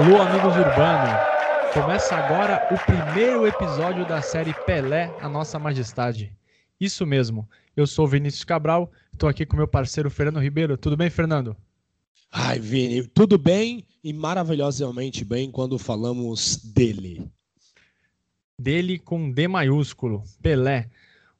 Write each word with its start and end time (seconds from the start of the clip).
Alô, 0.00 0.18
amigos 0.18 0.56
urbanos! 0.56 1.74
Começa 1.74 2.16
agora 2.16 2.66
o 2.74 2.78
primeiro 2.86 3.46
episódio 3.46 4.08
da 4.08 4.22
série 4.22 4.54
Pelé, 4.64 5.14
a 5.20 5.28
Nossa 5.28 5.58
Majestade. 5.58 6.34
Isso 6.80 7.04
mesmo, 7.04 7.46
eu 7.76 7.86
sou 7.86 8.08
Vinícius 8.08 8.42
Cabral, 8.42 8.90
estou 9.12 9.28
aqui 9.28 9.44
com 9.44 9.58
meu 9.58 9.68
parceiro 9.68 10.10
Fernando 10.10 10.42
Ribeiro. 10.42 10.78
Tudo 10.78 10.96
bem, 10.96 11.10
Fernando? 11.10 11.54
Ai, 12.32 12.58
Vini, 12.58 13.06
tudo 13.08 13.36
bem 13.36 13.86
e 14.02 14.10
maravilhosamente 14.14 15.22
bem 15.22 15.50
quando 15.50 15.78
falamos 15.78 16.56
dele. 16.56 17.30
Dele 18.58 18.98
com 18.98 19.30
D 19.30 19.46
maiúsculo, 19.48 20.24
Pelé, 20.40 20.88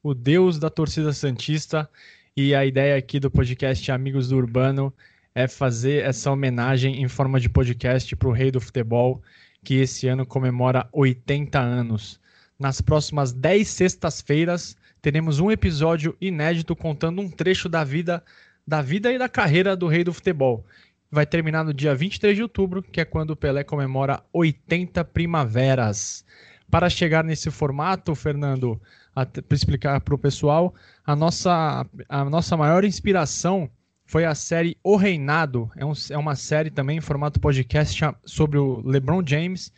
o 0.02 0.12
deus 0.12 0.58
da 0.58 0.68
torcida 0.68 1.14
santista. 1.14 1.88
E 2.36 2.54
a 2.54 2.66
ideia 2.66 2.98
aqui 2.98 3.18
do 3.18 3.30
podcast 3.30 3.90
Amigos 3.90 4.28
do 4.28 4.36
Urbano 4.36 4.92
é 5.34 5.46
fazer 5.46 6.04
essa 6.04 6.30
homenagem 6.30 7.02
em 7.02 7.08
forma 7.08 7.38
de 7.38 7.48
podcast 7.48 8.14
para 8.16 8.28
o 8.28 8.32
rei 8.32 8.50
do 8.50 8.60
futebol, 8.60 9.22
que 9.62 9.76
esse 9.76 10.08
ano 10.08 10.26
comemora 10.26 10.88
80 10.92 11.58
anos. 11.58 12.20
Nas 12.58 12.80
próximas 12.80 13.32
10 13.32 13.66
sextas-feiras, 13.68 14.76
teremos 15.00 15.38
um 15.40 15.50
episódio 15.50 16.16
inédito 16.20 16.74
contando 16.74 17.20
um 17.20 17.30
trecho 17.30 17.68
da 17.68 17.84
vida, 17.84 18.22
da 18.66 18.82
vida 18.82 19.12
e 19.12 19.18
da 19.18 19.28
carreira 19.28 19.76
do 19.76 19.86
rei 19.86 20.04
do 20.04 20.12
futebol. 20.12 20.64
Vai 21.10 21.26
terminar 21.26 21.64
no 21.64 21.74
dia 21.74 21.94
23 21.94 22.36
de 22.36 22.42
outubro, 22.42 22.82
que 22.82 23.00
é 23.00 23.04
quando 23.04 23.30
o 23.30 23.36
Pelé 23.36 23.64
comemora 23.64 24.22
80 24.32 25.04
primaveras. 25.06 26.24
Para 26.70 26.88
chegar 26.88 27.24
nesse 27.24 27.50
formato, 27.50 28.14
Fernando, 28.14 28.80
para 29.12 29.56
explicar 29.56 30.00
para 30.00 30.14
o 30.14 30.18
pessoal, 30.18 30.74
a 31.04 31.16
nossa, 31.16 31.84
a 32.08 32.24
nossa 32.24 32.56
maior 32.56 32.84
inspiração 32.84 33.68
foi 34.10 34.24
a 34.24 34.34
série 34.34 34.76
O 34.82 34.96
Reinado. 34.96 35.70
É, 35.76 35.84
um, 35.84 35.92
é 36.10 36.18
uma 36.18 36.34
série 36.34 36.68
também 36.68 36.98
em 36.98 37.00
formato 37.00 37.38
podcast 37.38 38.02
sobre 38.24 38.58
o 38.58 38.82
LeBron 38.84 39.22
James, 39.24 39.72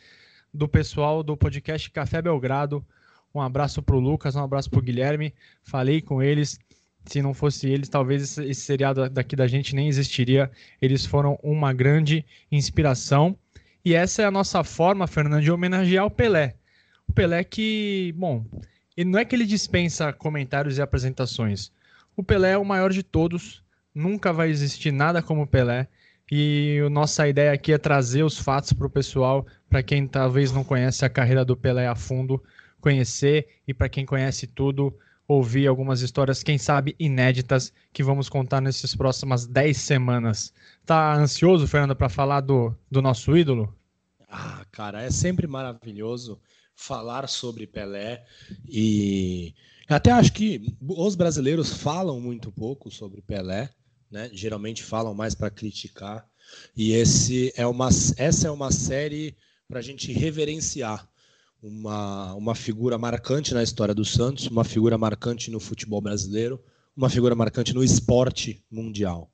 do 0.51 0.67
pessoal 0.67 1.21
do 1.21 1.37
podcast 1.37 1.91
Café 1.91 2.19
Belgrado. 2.19 2.83
Um 3.31 3.39
abraço 3.39 3.79
para 3.83 3.95
o 3.95 3.99
Lucas, 3.99 4.35
um 4.35 4.43
abraço 4.43 4.71
para 4.71 4.79
o 4.79 4.81
Guilherme. 4.81 5.35
Falei 5.61 6.01
com 6.01 6.19
eles. 6.19 6.59
Se 7.05 7.21
não 7.21 7.31
fosse 7.31 7.69
eles, 7.69 7.89
talvez 7.89 8.23
esse, 8.23 8.43
esse 8.45 8.61
seriado 8.61 9.07
daqui 9.07 9.35
da 9.35 9.45
gente 9.45 9.75
nem 9.75 9.87
existiria. 9.87 10.49
Eles 10.81 11.05
foram 11.05 11.37
uma 11.43 11.71
grande 11.71 12.25
inspiração. 12.51 13.37
E 13.85 13.93
essa 13.93 14.23
é 14.23 14.25
a 14.25 14.31
nossa 14.31 14.63
forma, 14.63 15.05
Fernando, 15.05 15.43
de 15.43 15.51
homenagear 15.51 16.07
o 16.07 16.11
Pelé. 16.11 16.55
O 17.07 17.13
Pelé 17.13 17.43
que, 17.43 18.15
bom, 18.17 18.43
ele 18.97 19.11
não 19.11 19.19
é 19.19 19.25
que 19.25 19.35
ele 19.35 19.45
dispensa 19.45 20.11
comentários 20.11 20.79
e 20.79 20.81
apresentações. 20.81 21.71
O 22.17 22.23
Pelé 22.23 22.53
é 22.53 22.57
o 22.57 22.65
maior 22.65 22.91
de 22.91 23.03
todos, 23.03 23.62
nunca 23.93 24.33
vai 24.33 24.49
existir 24.49 24.91
nada 24.91 25.21
como 25.21 25.47
Pelé. 25.47 25.87
E 26.31 26.81
a 26.85 26.89
nossa 26.89 27.27
ideia 27.27 27.51
aqui 27.51 27.73
é 27.73 27.77
trazer 27.77 28.23
os 28.23 28.37
fatos 28.37 28.73
para 28.73 28.87
o 28.87 28.89
pessoal, 28.89 29.45
para 29.69 29.83
quem 29.83 30.07
talvez 30.07 30.51
não 30.51 30.63
conhece 30.63 31.05
a 31.05 31.09
carreira 31.09 31.45
do 31.45 31.55
Pelé 31.55 31.87
a 31.87 31.95
fundo, 31.95 32.41
conhecer 32.79 33.47
e 33.67 33.73
para 33.73 33.89
quem 33.89 34.05
conhece 34.05 34.47
tudo, 34.47 34.97
ouvir 35.27 35.67
algumas 35.67 36.01
histórias, 36.01 36.41
quem 36.41 36.57
sabe 36.57 36.95
inéditas, 36.99 37.71
que 37.91 38.03
vamos 38.03 38.29
contar 38.29 38.61
nessas 38.61 38.95
próximas 38.95 39.45
10 39.45 39.77
semanas. 39.77 40.53
Tá 40.85 41.13
ansioso, 41.13 41.67
Fernando, 41.67 41.95
para 41.95 42.09
falar 42.09 42.41
do, 42.41 42.75
do 42.89 43.01
nosso 43.01 43.35
ídolo? 43.37 43.73
Ah, 44.27 44.65
cara, 44.71 45.01
é 45.01 45.11
sempre 45.11 45.45
maravilhoso 45.45 46.39
falar 46.75 47.27
sobre 47.27 47.67
Pelé 47.67 48.25
e 48.67 49.53
até 49.87 50.11
acho 50.11 50.33
que 50.33 50.75
os 50.81 51.15
brasileiros 51.15 51.73
falam 51.73 52.19
muito 52.19 52.51
pouco 52.51 52.89
sobre 52.89 53.21
Pelé 53.21 53.69
né? 54.13 54.29
Geralmente 54.31 54.83
falam 54.83 55.13
mais 55.15 55.33
para 55.33 55.49
criticar. 55.49 56.23
E 56.77 56.93
esse 56.93 57.51
é 57.57 57.65
uma, 57.65 57.89
essa 58.15 58.47
é 58.47 58.51
uma 58.51 58.71
série 58.71 59.35
para 59.67 59.79
a 59.79 59.81
gente 59.81 60.13
reverenciar 60.13 61.09
uma, 61.61 62.35
uma 62.35 62.53
figura 62.53 62.95
marcante 62.97 63.55
na 63.55 63.63
história 63.63 63.93
do 63.93 64.05
Santos, 64.05 64.45
uma 64.45 64.63
figura 64.63 64.99
marcante 64.99 65.49
no 65.49 65.59
futebol 65.59 65.99
brasileiro, 65.99 66.63
uma 66.95 67.09
figura 67.09 67.33
marcante 67.33 67.73
no 67.73 67.83
esporte 67.83 68.63
mundial. 68.69 69.31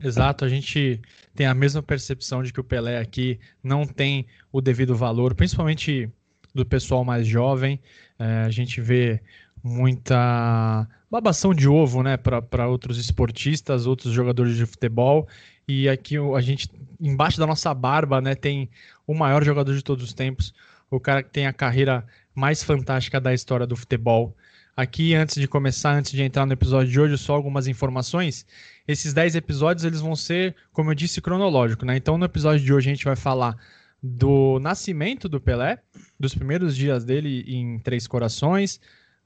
Exato, 0.00 0.46
a 0.46 0.48
gente 0.48 1.02
tem 1.34 1.46
a 1.46 1.52
mesma 1.52 1.82
percepção 1.82 2.42
de 2.42 2.50
que 2.50 2.60
o 2.60 2.64
Pelé 2.64 2.98
aqui 2.98 3.38
não 3.62 3.86
tem 3.86 4.26
o 4.50 4.62
devido 4.62 4.96
valor, 4.96 5.34
principalmente 5.34 6.10
do 6.54 6.64
pessoal 6.64 7.04
mais 7.04 7.26
jovem. 7.26 7.78
É, 8.18 8.24
a 8.44 8.50
gente 8.50 8.80
vê 8.80 9.20
muita 9.62 10.88
babação 11.10 11.54
de 11.54 11.68
ovo, 11.68 12.02
né, 12.02 12.16
para 12.16 12.66
outros 12.66 12.98
esportistas, 12.98 13.86
outros 13.86 14.12
jogadores 14.12 14.56
de 14.56 14.66
futebol. 14.66 15.28
E 15.68 15.88
aqui 15.88 16.16
a 16.16 16.40
gente, 16.40 16.68
embaixo 17.00 17.38
da 17.38 17.46
nossa 17.46 17.72
barba, 17.72 18.20
né, 18.20 18.34
tem 18.34 18.68
o 19.06 19.14
maior 19.14 19.44
jogador 19.44 19.74
de 19.74 19.82
todos 19.82 20.04
os 20.04 20.12
tempos, 20.12 20.52
o 20.90 20.98
cara 20.98 21.22
que 21.22 21.30
tem 21.30 21.46
a 21.46 21.52
carreira 21.52 22.04
mais 22.34 22.62
fantástica 22.62 23.20
da 23.20 23.32
história 23.32 23.66
do 23.66 23.76
futebol. 23.76 24.34
Aqui, 24.74 25.14
antes 25.14 25.34
de 25.34 25.46
começar, 25.46 25.92
antes 25.94 26.12
de 26.12 26.22
entrar 26.22 26.46
no 26.46 26.54
episódio 26.54 26.90
de 26.90 26.98
hoje, 26.98 27.18
só 27.18 27.34
algumas 27.34 27.68
informações. 27.68 28.46
Esses 28.88 29.12
10 29.12 29.36
episódios, 29.36 29.84
eles 29.84 30.00
vão 30.00 30.16
ser, 30.16 30.56
como 30.72 30.90
eu 30.90 30.94
disse, 30.94 31.20
cronológico, 31.20 31.84
né? 31.84 31.96
Então, 31.96 32.16
no 32.16 32.24
episódio 32.24 32.64
de 32.64 32.72
hoje, 32.72 32.88
a 32.88 32.94
gente 32.94 33.04
vai 33.04 33.16
falar 33.16 33.54
do 34.02 34.58
nascimento 34.60 35.28
do 35.28 35.38
Pelé, 35.38 35.78
dos 36.18 36.34
primeiros 36.34 36.74
dias 36.74 37.04
dele 37.04 37.44
em 37.46 37.78
Três 37.80 38.06
Corações, 38.06 38.80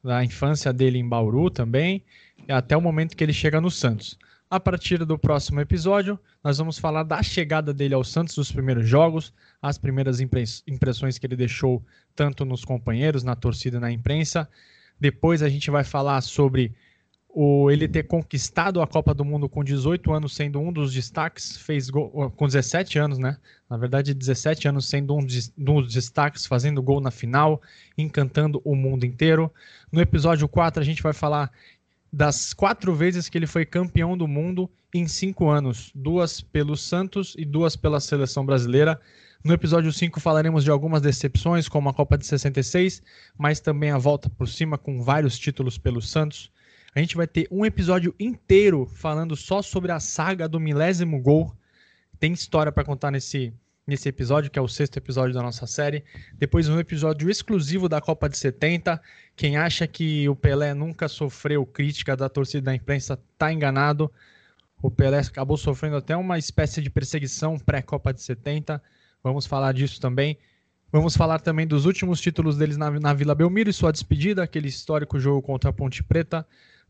da 0.06 0.24
infância 0.24 0.72
dele 0.72 0.98
em 0.98 1.08
Bauru 1.08 1.50
também, 1.50 2.02
até 2.48 2.76
o 2.76 2.80
momento 2.80 3.16
que 3.16 3.24
ele 3.24 3.32
chega 3.32 3.60
no 3.60 3.70
Santos. 3.70 4.16
A 4.48 4.60
partir 4.60 5.04
do 5.04 5.18
próximo 5.18 5.60
episódio, 5.60 6.16
nós 6.44 6.58
vamos 6.58 6.78
falar 6.78 7.02
da 7.02 7.20
chegada 7.24 7.74
dele 7.74 7.92
ao 7.92 8.04
Santos, 8.04 8.36
dos 8.36 8.52
primeiros 8.52 8.88
jogos, 8.88 9.32
as 9.60 9.76
primeiras 9.76 10.20
impressões 10.20 11.18
que 11.18 11.26
ele 11.26 11.34
deixou 11.34 11.84
tanto 12.14 12.44
nos 12.44 12.64
companheiros, 12.64 13.24
na 13.24 13.34
torcida 13.34 13.78
e 13.78 13.80
na 13.80 13.90
imprensa. 13.90 14.48
Depois 15.00 15.42
a 15.42 15.48
gente 15.48 15.72
vai 15.72 15.82
falar 15.82 16.20
sobre 16.20 16.72
o, 17.38 17.70
ele 17.70 17.86
ter 17.86 18.04
conquistado 18.04 18.80
a 18.80 18.86
Copa 18.86 19.12
do 19.12 19.22
Mundo 19.22 19.46
com 19.46 19.62
18 19.62 20.10
anos, 20.10 20.34
sendo 20.34 20.58
um 20.58 20.72
dos 20.72 20.90
destaques, 20.90 21.58
fez 21.58 21.90
gol, 21.90 22.32
com 22.34 22.46
17 22.46 22.98
anos, 22.98 23.18
né? 23.18 23.36
Na 23.68 23.76
verdade, 23.76 24.14
17 24.14 24.68
anos 24.68 24.88
sendo 24.88 25.14
um, 25.14 25.20
dos 25.54 25.92
destaques, 25.92 26.46
fazendo 26.46 26.82
gol 26.82 26.98
na 26.98 27.10
final, 27.10 27.60
encantando 27.98 28.62
o 28.64 28.74
mundo 28.74 29.04
inteiro. 29.04 29.52
No 29.92 30.00
episódio 30.00 30.48
4, 30.48 30.80
a 30.80 30.84
gente 30.84 31.02
vai 31.02 31.12
falar 31.12 31.52
das 32.10 32.54
quatro 32.54 32.94
vezes 32.94 33.28
que 33.28 33.36
ele 33.36 33.46
foi 33.46 33.66
campeão 33.66 34.16
do 34.16 34.26
mundo 34.26 34.70
em 34.94 35.06
cinco 35.06 35.50
anos, 35.50 35.92
duas 35.94 36.40
pelo 36.40 36.74
Santos 36.74 37.34
e 37.36 37.44
duas 37.44 37.76
pela 37.76 38.00
seleção 38.00 38.46
brasileira. 38.46 38.98
No 39.44 39.52
episódio 39.52 39.92
5 39.92 40.20
falaremos 40.20 40.64
de 40.64 40.70
algumas 40.70 41.02
decepções, 41.02 41.68
como 41.68 41.90
a 41.90 41.92
Copa 41.92 42.16
de 42.16 42.24
66, 42.24 43.02
mas 43.36 43.60
também 43.60 43.90
a 43.90 43.98
volta 43.98 44.30
por 44.30 44.48
cima 44.48 44.78
com 44.78 45.02
vários 45.02 45.38
títulos 45.38 45.76
pelo 45.76 46.00
Santos. 46.00 46.50
A 46.96 47.00
gente 47.00 47.14
vai 47.14 47.26
ter 47.26 47.46
um 47.50 47.66
episódio 47.66 48.14
inteiro 48.18 48.86
falando 48.86 49.36
só 49.36 49.60
sobre 49.60 49.92
a 49.92 50.00
saga 50.00 50.48
do 50.48 50.58
milésimo 50.58 51.20
gol. 51.20 51.54
Tem 52.18 52.32
história 52.32 52.72
para 52.72 52.84
contar 52.84 53.10
nesse, 53.10 53.52
nesse 53.86 54.08
episódio, 54.08 54.50
que 54.50 54.58
é 54.58 54.62
o 54.62 54.66
sexto 54.66 54.96
episódio 54.96 55.34
da 55.34 55.42
nossa 55.42 55.66
série. 55.66 56.02
Depois 56.38 56.70
um 56.70 56.80
episódio 56.80 57.28
exclusivo 57.28 57.86
da 57.86 58.00
Copa 58.00 58.30
de 58.30 58.38
70. 58.38 58.98
Quem 59.36 59.58
acha 59.58 59.86
que 59.86 60.26
o 60.26 60.34
Pelé 60.34 60.72
nunca 60.72 61.06
sofreu 61.06 61.66
crítica 61.66 62.16
da 62.16 62.30
torcida 62.30 62.62
da 62.62 62.74
imprensa 62.74 63.20
tá 63.36 63.52
enganado. 63.52 64.10
O 64.80 64.90
Pelé 64.90 65.18
acabou 65.18 65.58
sofrendo 65.58 65.96
até 65.96 66.16
uma 66.16 66.38
espécie 66.38 66.80
de 66.80 66.88
perseguição 66.88 67.58
pré-Copa 67.58 68.10
de 68.14 68.22
70. 68.22 68.82
Vamos 69.22 69.44
falar 69.44 69.72
disso 69.72 70.00
também. 70.00 70.38
Vamos 70.90 71.14
falar 71.14 71.40
também 71.40 71.66
dos 71.66 71.84
últimos 71.84 72.22
títulos 72.22 72.56
deles 72.56 72.78
na, 72.78 72.90
na 72.90 73.12
Vila 73.12 73.34
Belmiro 73.34 73.68
e 73.68 73.72
sua 73.74 73.92
despedida, 73.92 74.42
aquele 74.42 74.68
histórico 74.68 75.20
jogo 75.20 75.42
contra 75.42 75.68
a 75.68 75.74
Ponte 75.74 76.02
Preta. 76.02 76.46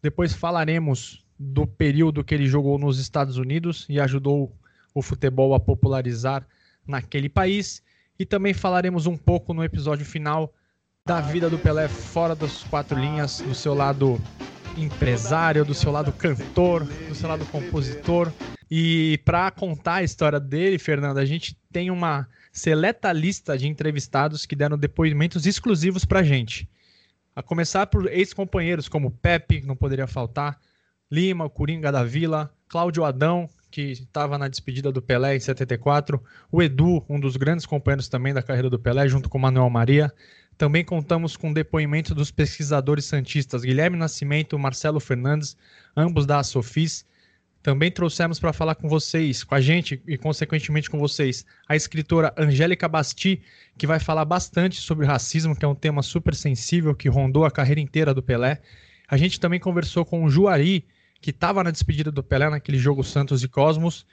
Depois 0.07 0.33
falaremos 0.33 1.27
do 1.37 1.67
período 1.67 2.23
que 2.23 2.33
ele 2.33 2.47
jogou 2.47 2.79
nos 2.79 3.01
Estados 3.01 3.39
Unidos 3.39 3.85
e 3.89 3.99
ajudou 3.99 4.57
o 4.95 5.03
futebol 5.03 5.53
a 5.53 5.59
popularizar 5.59 6.47
naquele 6.87 7.29
país. 7.29 7.83
E 8.17 8.25
também 8.25 8.55
falaremos 8.55 9.07
um 9.07 9.17
pouco 9.17 9.53
no 9.53 9.65
episódio 9.65 10.07
final 10.07 10.55
da 11.05 11.21
vida 11.21 11.51
do 11.51 11.59
Pelé 11.59 11.89
fora 11.89 12.37
das 12.37 12.63
quatro 12.63 12.97
linhas, 12.97 13.41
do 13.41 13.53
seu 13.53 13.75
lado 13.75 14.17
empresário, 14.77 15.65
do 15.65 15.75
seu 15.75 15.91
lado 15.91 16.13
cantor, 16.13 16.85
do 16.85 17.15
seu 17.17 17.29
lado 17.29 17.45
compositor. 17.47 18.31
E 18.71 19.21
para 19.25 19.51
contar 19.51 19.95
a 19.97 20.05
história 20.05 20.39
dele, 20.39 20.79
Fernando, 20.79 21.19
a 21.19 21.25
gente 21.25 21.59
tem 21.73 21.91
uma 21.91 22.29
seleta 22.53 23.13
lista 23.13 23.59
de 23.59 23.67
entrevistados 23.67 24.47
que 24.47 24.55
deram 24.55 24.79
depoimentos 24.79 25.47
exclusivos 25.47 26.05
para 26.05 26.23
gente. 26.23 26.69
A 27.37 27.43
começar 27.43 27.87
por 27.87 28.11
ex-companheiros 28.11 28.89
como 28.89 29.11
Pepe, 29.11 29.61
que 29.61 29.67
não 29.67 29.77
poderia 29.77 30.07
faltar, 30.07 30.59
Lima, 31.13 31.51
Coringa 31.51 31.93
da 31.93 32.03
Vila, 32.03 32.51
Cláudio 32.67 33.05
Adão, 33.05 33.47
que 33.71 33.93
estava 33.93 34.39
na 34.39 34.49
despedida 34.49 34.91
do 34.91 35.03
Pelé 35.03 35.37
em 35.37 35.41
74, 35.41 36.19
o 36.51 36.63
Edu, 36.63 37.05
um 37.07 37.21
dos 37.21 37.37
grandes 37.37 37.67
companheiros 37.67 38.09
também 38.09 38.33
da 38.33 38.43
carreira 38.43 38.71
do 38.71 38.79
Pelé, 38.79 39.07
junto 39.07 39.29
com 39.29 39.39
Manuel 39.39 39.69
Maria. 39.69 40.11
Também 40.57 40.83
contamos 40.83 41.37
com 41.37 41.53
depoimento 41.53 42.15
dos 42.15 42.31
pesquisadores 42.31 43.05
santistas 43.05 43.63
Guilherme 43.63 43.99
Nascimento 43.99 44.59
Marcelo 44.59 44.99
Fernandes, 44.99 45.59
ambos 45.95 46.25
da 46.25 46.43
Sofis. 46.43 47.05
Também 47.67 47.91
trouxemos 47.91 48.39
para 48.39 48.53
falar 48.53 48.77
com 48.77 48.89
vocês, 48.89 49.43
com 49.43 49.53
a 49.53 49.61
gente 49.61 50.01
e 50.07 50.17
consequentemente 50.17 50.89
com 50.89 51.01
vocês, 51.01 51.45
a 51.69 51.75
escritora 51.75 52.33
Angélica 52.39 52.87
Basti, 52.87 53.43
que 53.77 53.89
vai 53.89 53.99
falar 53.99 54.25
bastante 54.25 54.81
sobre 54.81 55.05
racismo, 55.05 55.57
que 55.57 55.65
é 55.65 55.69
um 55.69 55.75
tema 55.75 56.01
super 56.01 56.33
sensível 56.33 56.95
que 56.95 57.09
rondou 57.09 57.45
a 57.45 57.51
carreira 57.51 57.81
inteira 57.81 58.15
do 58.15 58.23
Pelé. 58.23 58.63
A 59.09 59.17
gente 59.17 59.41
também 59.41 59.59
conversou 59.59 60.05
com 60.05 60.23
o 60.23 60.31
Juari, 60.31 60.87
que 61.21 61.31
estava 61.31 61.65
na 61.65 61.73
despedida 61.73 62.13
do 62.13 62.23
Pelé 62.23 62.49
naquele 62.49 62.79
jogo 62.79 63.03
Santos 63.03 63.43
e 63.43 63.49
Cosmos, 63.49 64.07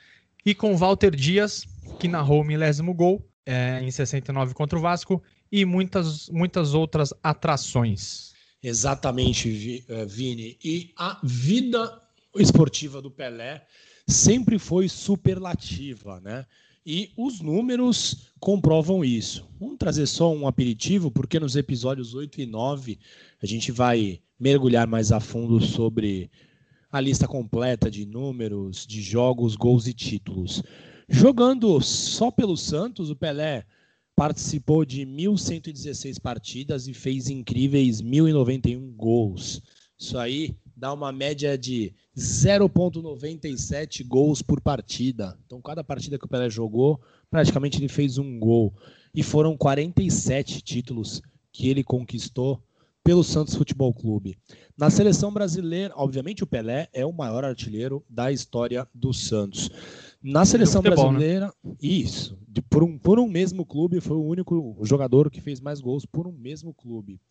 e 0.44 0.56
com 0.56 0.76
Walter 0.76 1.16
Dias, 1.16 1.64
que 2.00 2.08
narrou 2.08 2.42
o 2.42 2.44
milésimo 2.44 2.92
gol 2.92 3.24
é, 3.46 3.80
em 3.84 3.92
69 3.92 4.56
contra 4.56 4.80
o 4.80 4.82
Vasco, 4.82 5.22
e 5.52 5.64
muitas, 5.64 6.28
muitas 6.30 6.74
outras 6.74 7.14
atrações. 7.22 8.34
Exatamente, 8.64 9.86
eh, 9.88 10.06
Vini. 10.06 10.58
E 10.64 10.92
a 10.98 11.20
vida 11.22 12.02
esportiva 12.42 13.02
do 13.02 13.12
Pelé 13.12 13.66
sempre 14.08 14.60
foi 14.60 14.90
superlativa, 14.90 16.20
né? 16.20 16.46
E 16.86 17.12
os 17.16 17.40
números 17.40 18.34
comprovam 18.40 19.06
isso. 19.06 19.48
Vamos 19.58 19.78
trazer 19.78 20.06
só 20.06 20.34
um 20.34 20.46
aperitivo, 20.46 21.10
porque 21.10 21.40
nos 21.40 21.56
episódios 21.56 22.14
8 22.14 22.42
e 22.42 22.46
9 22.46 23.00
a 23.42 23.46
gente 23.46 23.72
vai 23.72 24.20
mergulhar 24.38 24.86
mais 24.86 25.12
a 25.12 25.20
fundo 25.22 25.62
sobre 25.62 26.30
a 26.92 27.00
lista 27.00 27.28
completa 27.28 27.90
de 27.90 28.06
números, 28.06 28.86
de 28.86 29.02
jogos, 29.02 29.56
gols 29.56 29.88
e 29.88 29.94
títulos. 29.94 30.62
Jogando 31.08 31.80
só 31.82 32.30
pelo 32.30 32.58
Santos, 32.58 33.10
o 33.10 33.16
Pelé 33.16 33.66
participou 34.16 34.84
de 34.86 35.06
1.116 35.06 36.20
partidas 36.20 36.88
e 36.88 36.94
fez 36.94 37.30
incríveis 37.30 38.02
1.091 38.02 38.94
gols. 38.96 39.62
Isso 39.98 40.18
aí 40.18 40.56
dá 40.84 40.92
uma 40.92 41.14
média 41.14 41.58
de 41.58 41.94
0,97 42.14 44.06
gols 44.06 44.42
por 44.42 44.60
partida. 44.60 45.40
Então, 45.46 45.62
cada 45.62 45.82
partida 45.82 46.20
que 46.20 46.26
o 46.26 46.28
Pelé 46.28 46.50
jogou, 46.50 47.00
praticamente 47.32 47.80
ele 47.80 47.88
fez 47.88 48.18
um 48.18 48.38
gol. 48.38 48.74
E 49.16 49.24
foram 49.24 49.56
47 49.56 50.62
títulos 50.62 51.22
que 51.54 51.70
ele 51.70 51.86
conquistou 51.86 52.62
pelo 53.02 53.24
Santos 53.24 53.56
Futebol 53.56 53.94
Clube. 53.94 54.38
Na 54.78 54.90
seleção 54.90 55.32
brasileira, 55.32 55.94
obviamente 55.96 56.44
o 56.44 56.48
Pelé 56.48 56.90
é 56.92 57.06
o 57.06 57.14
maior 57.14 57.46
artilheiro 57.46 58.04
da 58.10 58.30
história 58.30 58.86
do 58.94 59.14
Santos. 59.14 59.70
Na 60.22 60.44
seleção 60.44 60.82
futebol, 60.82 61.14
né? 61.14 61.18
brasileira, 61.18 61.46
né? 61.64 61.76
isso, 61.82 62.38
de, 62.46 62.62
por, 62.62 62.84
um, 62.84 62.98
por 62.98 63.20
um 63.20 63.30
mesmo 63.30 63.66
clube, 63.66 64.02
foi 64.02 64.18
o 64.18 64.26
único 64.26 64.78
jogador 64.82 65.32
que 65.32 65.40
fez 65.40 65.62
mais 65.62 65.80
gols 65.80 66.06
por 66.06 66.28
um 66.28 66.34
mesmo 66.34 66.74
clube. 66.74 67.22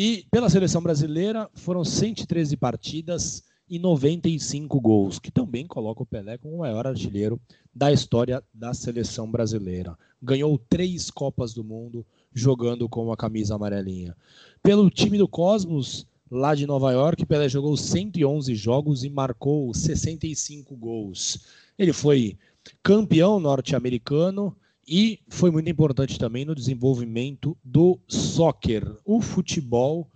E 0.00 0.24
pela 0.30 0.48
seleção 0.48 0.80
brasileira 0.80 1.50
foram 1.54 1.84
113 1.84 2.56
partidas 2.56 3.42
e 3.68 3.80
95 3.80 4.80
gols, 4.80 5.18
que 5.18 5.28
também 5.28 5.66
coloca 5.66 6.04
o 6.04 6.06
Pelé 6.06 6.38
como 6.38 6.54
o 6.54 6.58
maior 6.60 6.86
artilheiro 6.86 7.40
da 7.74 7.90
história 7.90 8.40
da 8.54 8.72
seleção 8.72 9.28
brasileira. 9.28 9.98
Ganhou 10.22 10.56
três 10.56 11.10
Copas 11.10 11.52
do 11.52 11.64
Mundo 11.64 12.06
jogando 12.32 12.88
com 12.88 13.10
a 13.10 13.16
camisa 13.16 13.56
amarelinha. 13.56 14.16
Pelo 14.62 14.88
time 14.88 15.18
do 15.18 15.26
Cosmos, 15.26 16.06
lá 16.30 16.54
de 16.54 16.64
Nova 16.64 16.92
York, 16.92 17.26
Pelé 17.26 17.48
jogou 17.48 17.76
111 17.76 18.54
jogos 18.54 19.02
e 19.02 19.10
marcou 19.10 19.74
65 19.74 20.76
gols. 20.76 21.40
Ele 21.76 21.92
foi 21.92 22.38
campeão 22.84 23.40
norte-americano 23.40 24.56
e 24.88 25.20
foi 25.28 25.50
muito 25.50 25.68
importante 25.68 26.18
também 26.18 26.46
no 26.46 26.54
desenvolvimento 26.54 27.56
do 27.62 28.00
soccer, 28.08 28.96
o 29.04 29.20
futebol 29.20 30.10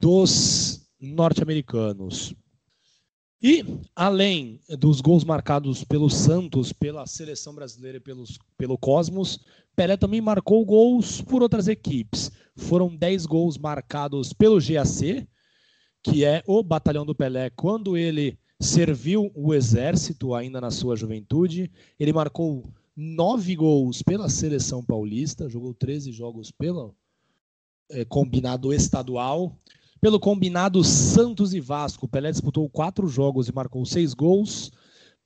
dos 0.00 0.88
norte-americanos. 0.98 2.34
E, 3.42 3.62
além 3.94 4.58
dos 4.78 5.02
gols 5.02 5.22
marcados 5.22 5.84
pelo 5.84 6.08
Santos, 6.08 6.72
pela 6.72 7.06
seleção 7.06 7.54
brasileira 7.54 7.98
e 7.98 8.00
pelos, 8.00 8.38
pelo 8.56 8.78
Cosmos, 8.78 9.38
Pelé 9.76 9.98
também 9.98 10.22
marcou 10.22 10.64
gols 10.64 11.20
por 11.20 11.42
outras 11.42 11.68
equipes. 11.68 12.32
Foram 12.56 12.96
10 12.96 13.26
gols 13.26 13.58
marcados 13.58 14.32
pelo 14.32 14.58
GAC, 14.58 15.28
que 16.02 16.24
é 16.24 16.42
o 16.46 16.62
batalhão 16.62 17.04
do 17.04 17.14
Pelé, 17.14 17.50
quando 17.50 17.98
ele 17.98 18.38
serviu 18.58 19.30
o 19.34 19.52
exército 19.52 20.34
ainda 20.34 20.58
na 20.58 20.70
sua 20.70 20.96
juventude. 20.96 21.70
Ele 21.98 22.14
marcou 22.14 22.72
nove 22.96 23.56
gols 23.56 24.02
pela 24.02 24.28
seleção 24.28 24.84
paulista, 24.84 25.48
jogou 25.48 25.74
13 25.74 26.12
jogos 26.12 26.50
pelo 26.50 26.94
é, 27.90 28.04
combinado 28.04 28.72
estadual. 28.72 29.56
Pelo 30.00 30.20
combinado 30.20 30.84
Santos 30.84 31.54
e 31.54 31.60
Vasco, 31.60 32.06
Pelé 32.06 32.30
disputou 32.30 32.68
quatro 32.68 33.08
jogos 33.08 33.48
e 33.48 33.54
marcou 33.54 33.84
seis 33.86 34.12
gols. 34.12 34.70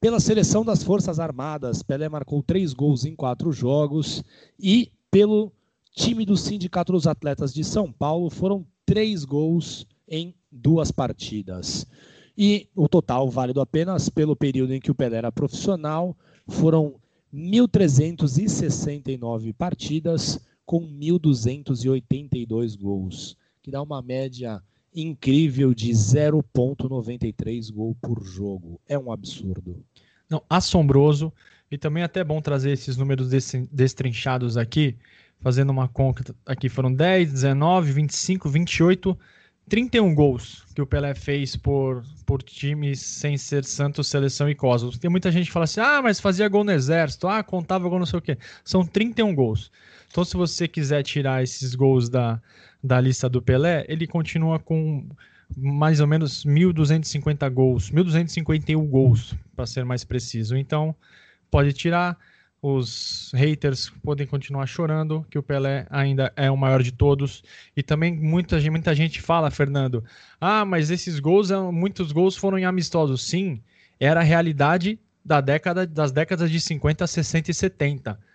Pela 0.01 0.21
seleção 0.21 0.65
das 0.65 0.85
Forças 0.85 1.19
Armadas, 1.19 1.83
Pelé 1.83 2.09
marcou 2.09 2.43
três 2.43 2.73
gols 2.73 3.05
em 3.05 3.17
quatro 3.17 3.51
jogos. 3.51 4.23
E 4.59 4.93
pelo 5.11 5.53
time 5.91 6.25
do 6.25 6.37
Sindicato 6.37 6.93
dos 6.93 7.09
Atletas 7.09 7.53
de 7.53 7.65
São 7.65 7.91
Paulo, 7.91 8.31
foram 8.31 8.65
três 8.87 9.25
gols 9.25 9.85
em 10.07 10.33
duas 10.51 10.93
partidas. 10.93 11.85
E 12.37 12.69
o 12.77 12.89
total, 12.89 13.29
válido 13.29 13.61
apenas 13.61 14.09
pelo 14.09 14.37
período 14.37 14.73
em 14.73 14.81
que 14.81 14.93
o 14.93 14.95
Pelé 14.95 15.17
era 15.19 15.33
profissional, 15.33 16.17
foram 16.47 16.95
1.369 17.35 19.53
partidas 19.55 20.39
com 20.65 20.81
1.282 20.81 22.79
gols 22.79 23.37
que 23.69 23.71
dá 23.71 23.83
uma 23.83 24.01
média 24.01 24.63
incrível 24.95 25.75
de 25.75 25.91
0,93 25.91 27.71
gol 27.71 27.95
por 28.01 28.25
jogo. 28.25 28.81
É 28.89 28.99
um 28.99 29.13
absurdo. 29.13 29.85
Não, 30.29 30.43
assombroso. 30.49 31.31
E 31.71 31.77
também 31.77 32.03
é 32.03 32.07
até 32.07 32.25
bom 32.25 32.41
trazer 32.41 32.71
esses 32.71 32.97
números 32.97 33.29
destrinchados 33.71 34.57
aqui, 34.57 34.97
fazendo 35.41 35.69
uma 35.69 35.87
conta 35.87 36.35
aqui. 36.47 36.71
Foram 36.71 36.91
10, 36.91 37.31
19, 37.31 37.93
25, 37.93 38.49
28, 38.49 39.19
31 39.69 40.15
gols 40.15 40.65
que 40.75 40.83
o 40.83 40.87
Pelé 40.87 41.15
fez 41.15 41.57
por, 41.57 42.03
por 42.27 42.43
times 42.43 43.01
sem 43.01 43.37
ser 43.37 43.65
Santos, 43.65 44.09
Seleção 44.09 44.49
e 44.49 44.55
Cosmos. 44.55 44.99
Tem 44.99 45.11
muita 45.11 45.31
gente 45.31 45.47
que 45.47 45.53
fala 45.53 45.65
assim, 45.65 45.81
ah, 45.81 46.01
mas 46.03 46.21
fazia 46.21 46.49
gol 46.49 46.65
no 46.65 46.73
Exército, 46.73 47.29
ah, 47.29 47.43
contava 47.43 47.89
gol 47.89 47.99
não 47.99 48.07
sei 48.07 48.19
o 48.19 48.23
quê. 48.23 48.39
São 48.65 48.85
31 48.85 49.35
gols. 49.35 49.71
Então, 50.11 50.25
se 50.25 50.37
você 50.37 50.67
quiser 50.67 51.03
tirar 51.03 51.43
esses 51.43 51.75
gols 51.75 52.09
da, 52.09 52.41
da 52.83 53.01
lista 53.01 53.29
do 53.29 53.43
Pelé, 53.43 53.85
ele 53.89 54.07
continua 54.07 54.59
com 54.59 55.07
mais 55.57 56.01
ou 56.01 56.07
menos 56.07 56.45
1.250 56.45 57.49
gols, 57.51 57.91
1.251 57.91 58.87
gols, 58.89 59.35
para 59.55 59.67
ser 59.67 59.85
mais 59.85 60.05
preciso. 60.05 60.57
Então, 60.57 60.95
pode 61.51 61.73
tirar. 61.73 62.17
Os 62.61 63.31
haters 63.35 63.91
podem 64.03 64.27
continuar 64.27 64.67
chorando 64.67 65.25
que 65.31 65.39
o 65.39 65.43
Pelé 65.43 65.87
ainda 65.91 66.33
é 66.35 66.51
o 66.51 66.57
maior 66.57 66.83
de 66.83 66.91
todos. 66.93 67.43
E 67.77 67.83
também 67.83 68.15
muita, 68.15 68.59
muita 68.71 68.95
gente 68.95 69.21
fala, 69.21 69.51
Fernando, 69.51 70.05
ah, 70.41 70.65
mas 70.65 70.91
esses 70.91 71.21
gols, 71.21 71.51
muitos 71.73 72.11
gols 72.11 72.37
foram 72.37 72.59
em 72.59 72.65
amistosos. 72.65 73.23
Sim, 73.23 73.63
era 74.01 74.21
a 74.21 74.25
realidade 74.25 74.99
da 75.25 75.41
década, 75.41 75.87
das 75.87 76.11
décadas 76.11 76.51
de 76.51 76.61
50, 76.61 77.07
60 77.07 77.51
e 77.51 77.55
70 77.55 78.29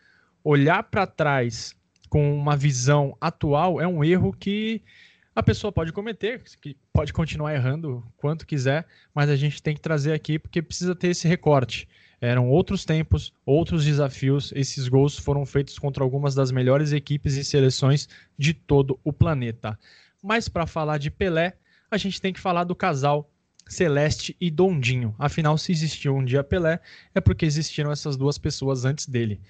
olhar 0.43 0.83
para 0.83 1.07
trás 1.07 1.75
com 2.09 2.35
uma 2.35 2.55
visão 2.55 3.17
atual 3.19 3.79
é 3.79 3.87
um 3.87 4.03
erro 4.03 4.33
que 4.33 4.81
a 5.35 5.41
pessoa 5.41 5.71
pode 5.71 5.91
cometer, 5.91 6.43
que 6.61 6.77
pode 6.91 7.11
continuar 7.11 7.55
errando 7.55 8.05
quanto 8.17 8.45
quiser, 8.45 8.85
mas 9.15 9.29
a 9.29 9.35
gente 9.35 9.63
tem 9.63 9.73
que 9.73 9.81
trazer 9.81 10.13
aqui 10.13 10.37
porque 10.37 10.61
precisa 10.61 10.93
ter 10.93 11.07
esse 11.07 11.27
recorte. 11.27 11.87
Eram 12.23 12.49
outros 12.49 12.85
tempos, 12.85 13.33
outros 13.45 13.83
desafios. 13.83 14.53
Esses 14.55 14.87
gols 14.87 15.17
foram 15.17 15.45
feitos 15.45 15.77
contra 15.77 16.01
algumas 16.01 16.33
das 16.33 16.53
melhores 16.53 16.93
equipes 16.93 17.35
e 17.35 17.43
seleções 17.43 18.07
de 18.37 18.53
todo 18.53 18.97
o 19.03 19.11
planeta. 19.11 19.77
Mas 20.23 20.47
para 20.47 20.65
falar 20.65 20.99
de 20.99 21.11
Pelé, 21.11 21.57
a 21.91 21.97
gente 21.97 22.21
tem 22.21 22.31
que 22.31 22.39
falar 22.39 22.63
do 22.63 22.73
casal 22.73 23.29
Celeste 23.67 24.37
e 24.39 24.49
Dondinho. 24.49 25.13
Afinal, 25.19 25.57
se 25.57 25.73
existiu 25.73 26.15
um 26.15 26.23
dia 26.23 26.45
Pelé, 26.45 26.79
é 27.13 27.19
porque 27.19 27.45
existiram 27.45 27.91
essas 27.91 28.15
duas 28.15 28.37
pessoas 28.37 28.85
antes 28.85 29.05
dele. 29.05 29.41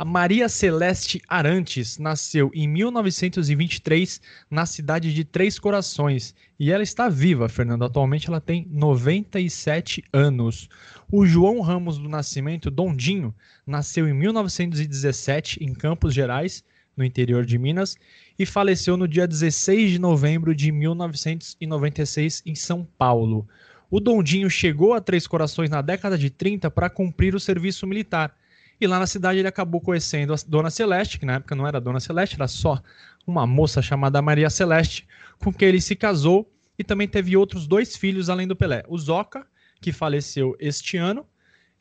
A 0.00 0.04
Maria 0.06 0.48
Celeste 0.48 1.20
Arantes 1.28 1.98
nasceu 1.98 2.50
em 2.54 2.66
1923 2.66 4.18
na 4.50 4.64
cidade 4.64 5.12
de 5.12 5.24
Três 5.24 5.58
Corações 5.58 6.34
e 6.58 6.72
ela 6.72 6.82
está 6.82 7.10
viva, 7.10 7.50
Fernando. 7.50 7.84
Atualmente 7.84 8.26
ela 8.26 8.40
tem 8.40 8.66
97 8.70 10.02
anos. 10.10 10.70
O 11.12 11.26
João 11.26 11.60
Ramos 11.60 11.98
do 11.98 12.08
Nascimento, 12.08 12.70
Dondinho, 12.70 13.34
nasceu 13.66 14.08
em 14.08 14.14
1917 14.14 15.62
em 15.62 15.74
Campos 15.74 16.14
Gerais, 16.14 16.64
no 16.96 17.04
interior 17.04 17.44
de 17.44 17.58
Minas, 17.58 17.94
e 18.38 18.46
faleceu 18.46 18.96
no 18.96 19.06
dia 19.06 19.28
16 19.28 19.90
de 19.90 19.98
novembro 19.98 20.54
de 20.54 20.72
1996 20.72 22.42
em 22.46 22.54
São 22.54 22.88
Paulo. 22.96 23.46
O 23.90 24.00
Dondinho 24.00 24.48
chegou 24.48 24.94
a 24.94 25.00
Três 25.02 25.26
Corações 25.26 25.68
na 25.68 25.82
década 25.82 26.16
de 26.16 26.30
30 26.30 26.70
para 26.70 26.88
cumprir 26.88 27.34
o 27.34 27.40
serviço 27.40 27.86
militar 27.86 28.34
e 28.80 28.86
lá 28.86 28.98
na 28.98 29.06
cidade 29.06 29.38
ele 29.38 29.48
acabou 29.48 29.80
conhecendo 29.80 30.32
a 30.32 30.36
Dona 30.46 30.70
Celeste, 30.70 31.18
que 31.18 31.26
na 31.26 31.34
época 31.34 31.54
não 31.54 31.66
era 31.66 31.80
Dona 31.80 32.00
Celeste, 32.00 32.36
era 32.36 32.48
só 32.48 32.80
uma 33.26 33.46
moça 33.46 33.82
chamada 33.82 34.22
Maria 34.22 34.48
Celeste, 34.48 35.06
com 35.38 35.52
quem 35.52 35.68
ele 35.68 35.80
se 35.80 35.94
casou 35.94 36.50
e 36.78 36.82
também 36.82 37.06
teve 37.06 37.36
outros 37.36 37.66
dois 37.66 37.94
filhos 37.94 38.30
além 38.30 38.48
do 38.48 38.56
Pelé. 38.56 38.82
O 38.88 38.96
Zoca, 38.96 39.46
que 39.80 39.92
faleceu 39.92 40.56
este 40.58 40.96
ano, 40.96 41.26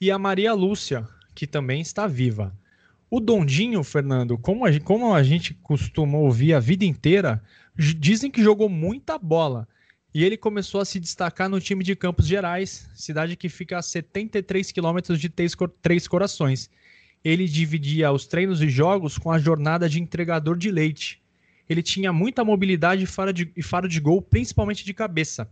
e 0.01 0.11
a 0.11 0.19
Maria 0.19 0.53
Lúcia, 0.53 1.07
que 1.33 1.47
também 1.47 1.79
está 1.79 2.05
viva. 2.05 2.53
O 3.09 3.19
Dondinho, 3.19 3.83
Fernando, 3.83 4.37
como 4.37 4.65
a, 4.65 4.79
como 4.81 5.13
a 5.13 5.23
gente 5.23 5.53
costuma 5.53 6.17
ouvir 6.17 6.53
a 6.53 6.59
vida 6.59 6.83
inteira, 6.83 7.41
dizem 7.77 8.29
que 8.29 8.43
jogou 8.43 8.67
muita 8.67 9.17
bola. 9.17 9.67
E 10.13 10.23
ele 10.23 10.35
começou 10.35 10.81
a 10.81 10.85
se 10.85 10.99
destacar 10.99 11.47
no 11.47 11.61
time 11.61 11.83
de 11.83 11.95
Campos 11.95 12.27
Gerais, 12.27 12.89
cidade 12.93 13.35
que 13.35 13.47
fica 13.47 13.77
a 13.77 13.81
73 13.81 14.71
quilômetros 14.71 15.19
de 15.19 15.29
Três 15.29 16.07
Corações. 16.07 16.69
Ele 17.23 17.45
dividia 17.47 18.11
os 18.11 18.25
treinos 18.25 18.61
e 18.61 18.69
jogos 18.69 19.17
com 19.17 19.31
a 19.31 19.39
jornada 19.39 19.89
de 19.89 20.01
entregador 20.01 20.57
de 20.57 20.71
leite. 20.71 21.21
Ele 21.67 21.83
tinha 21.83 22.11
muita 22.13 22.43
mobilidade 22.43 23.03
e 23.03 23.05
faro 23.05 23.33
de, 23.33 23.45
de 23.89 23.99
gol, 23.99 24.21
principalmente 24.21 24.85
de 24.85 24.93
cabeça 24.93 25.49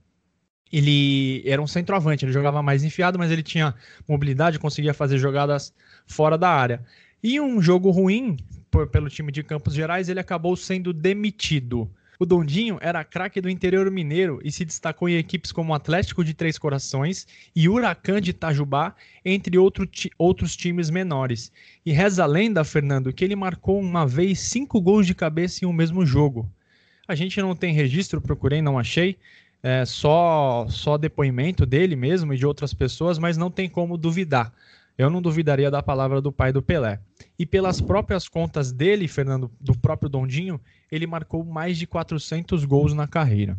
ele 0.72 1.44
era 1.46 1.62
um 1.62 1.68
centroavante, 1.68 2.26
ele 2.26 2.32
jogava 2.32 2.62
mais 2.62 2.84
enfiado, 2.84 3.18
mas 3.18 3.32
ele 3.32 3.44
tinha 3.44 3.74
mobilidade, 4.08 4.60
conseguia 4.60 4.94
fazer 4.94 5.18
jogadas 5.18 5.74
fora 6.06 6.38
da 6.38 6.50
área. 6.50 6.84
E 7.24 7.40
um 7.40 7.62
jogo 7.62 7.90
ruim 7.90 8.38
por, 8.70 8.88
pelo 8.88 9.10
time 9.10 9.32
de 9.32 9.44
Campos 9.44 9.74
Gerais, 9.74 10.10
ele 10.10 10.20
acabou 10.20 10.56
sendo 10.56 10.94
demitido. 10.94 11.90
O 12.20 12.26
Dondinho 12.26 12.80
era 12.82 13.04
craque 13.04 13.40
do 13.40 13.50
interior 13.50 13.90
mineiro 13.92 14.40
e 14.44 14.52
se 14.52 14.66
destacou 14.66 15.08
em 15.08 15.18
equipes 15.18 15.52
como 15.52 15.74
Atlético 15.74 16.24
de 16.24 16.34
Três 16.34 16.58
Corações 16.58 17.28
e 17.56 17.70
Huracan 17.70 18.20
de 18.20 18.32
Itajubá, 18.32 18.96
entre 19.24 19.58
outro 19.58 19.88
outros 20.18 20.56
times 20.56 20.90
menores. 20.90 21.52
E 21.86 21.92
reza 21.92 22.24
a 22.24 22.28
lenda, 22.28 22.64
Fernando, 22.64 23.14
que 23.14 23.24
ele 23.24 23.36
marcou 23.36 23.80
uma 23.80 24.06
vez 24.08 24.40
cinco 24.40 24.82
gols 24.82 25.06
de 25.06 25.14
cabeça 25.14 25.64
em 25.64 25.68
um 25.68 25.74
mesmo 25.74 26.06
jogo. 26.06 26.50
A 27.08 27.14
gente 27.14 27.40
não 27.40 27.56
tem 27.56 27.74
registro, 27.74 28.20
procurei, 28.20 28.62
não 28.62 28.80
achei, 28.80 29.18
é, 29.62 29.86
só, 29.86 30.66
só 30.70 30.98
depoimento 30.98 31.66
dele 31.66 31.96
mesmo 31.96 32.34
e 32.34 32.38
de 32.38 32.46
outras 32.46 32.74
pessoas, 32.74 33.20
mas 33.20 33.38
não 33.38 33.52
tem 33.52 33.70
como 33.70 33.96
duvidar. 33.96 34.52
Eu 34.98 35.12
não 35.12 35.22
duvidaria 35.22 35.70
da 35.70 35.84
palavra 35.84 36.20
do 36.20 36.32
pai 36.32 36.52
do 36.52 36.62
Pelé. 36.62 37.00
E 37.38 37.46
pelas 37.46 37.80
próprias 37.80 38.28
contas 38.28 38.72
dele, 38.72 39.08
Fernando, 39.08 39.52
do 39.62 39.78
próprio 39.78 40.10
Dondinho, 40.10 40.60
ele 40.91 41.08
marcou 41.08 41.44
mais 41.44 41.77
de 41.77 41.88
400 41.88 42.63
gols 42.65 42.94
na 42.94 43.08
carreira. 43.08 43.58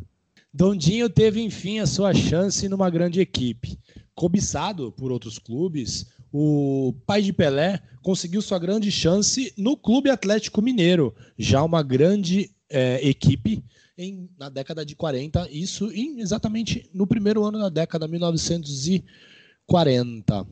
Dondinho 0.52 1.08
teve, 1.10 1.40
enfim, 1.40 1.78
a 1.78 1.86
sua 1.86 2.14
chance 2.14 2.68
numa 2.68 2.88
grande 2.88 3.20
equipe. 3.20 3.78
Cobiçado 4.14 4.90
por 4.92 5.12
outros 5.12 5.38
clubes, 5.38 6.06
o 6.32 6.94
pai 7.06 7.20
de 7.22 7.32
Pelé 7.32 7.80
conseguiu 8.02 8.42
sua 8.42 8.58
grande 8.58 8.90
chance 8.90 9.52
no 9.56 9.76
Clube 9.76 10.10
Atlético 10.10 10.60
Mineiro, 10.60 11.14
já 11.38 11.62
uma 11.62 11.80
grande 11.82 12.50
é, 12.68 13.06
equipe 13.06 13.64
em, 13.96 14.28
na 14.38 14.48
década 14.48 14.84
de 14.86 14.94
40, 14.94 15.48
isso 15.50 15.90
em, 15.92 16.20
exatamente 16.20 16.88
no 16.94 17.06
primeiro 17.06 17.44
ano 17.44 17.58
da 17.58 17.68
década, 17.68 18.08
1940. 18.08 20.46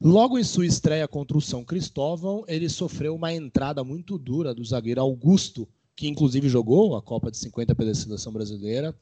Logo 0.00 0.38
em 0.38 0.44
sua 0.44 0.66
estreia 0.66 1.08
contra 1.08 1.36
o 1.36 1.40
São 1.40 1.64
Cristóvão, 1.64 2.44
ele 2.46 2.68
sofreu 2.68 3.12
uma 3.14 3.32
entrada 3.32 3.82
muito 3.82 4.16
dura 4.18 4.54
do 4.54 4.64
zagueiro 4.64 5.00
Augusto, 5.00 5.66
que 6.00 6.08
inclusive 6.08 6.48
jogou 6.48 6.96
a 6.96 7.02
Copa 7.02 7.30
de 7.30 7.36
50 7.36 7.74
pela 7.74 7.94
seleção 7.94 8.32
brasileira, 8.32 8.96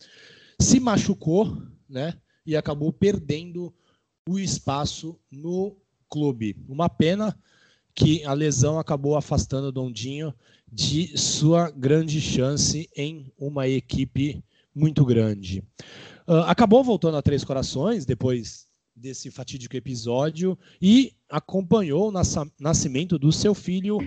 se 0.61 0.81
machucou, 0.81 1.57
né? 1.89 2.13
E 2.45 2.57
acabou 2.57 2.93
perdendo 2.93 3.73
o 4.29 4.37
espaço 4.37 5.17
no 5.31 5.77
clube. 6.11 6.57
Uma 6.69 6.89
pena 6.89 7.39
que 7.95 8.25
a 8.25 8.33
lesão 8.33 8.81
acabou 8.81 9.15
afastando 9.15 9.69
o 9.69 9.73
Dondinho 9.73 10.35
de 10.73 11.17
sua 11.17 11.71
grande 11.71 12.21
chance 12.21 12.91
em 12.97 13.33
uma 13.39 13.69
equipe 13.69 14.43
muito 14.75 15.05
grande. 15.05 15.63
Uh, 16.27 16.43
acabou 16.49 16.83
voltando 16.83 17.17
a 17.17 17.23
Três 17.23 17.45
Corações 17.45 18.05
depois 18.05 18.67
desse 18.95 19.31
fatídico 19.31 19.77
episódio 19.77 20.59
e 20.83 21.13
acompanhou 21.31 22.09
o 22.09 22.13
nascimento 22.59 23.21
do 23.21 23.31
seu 23.31 23.55
filho 23.55 23.99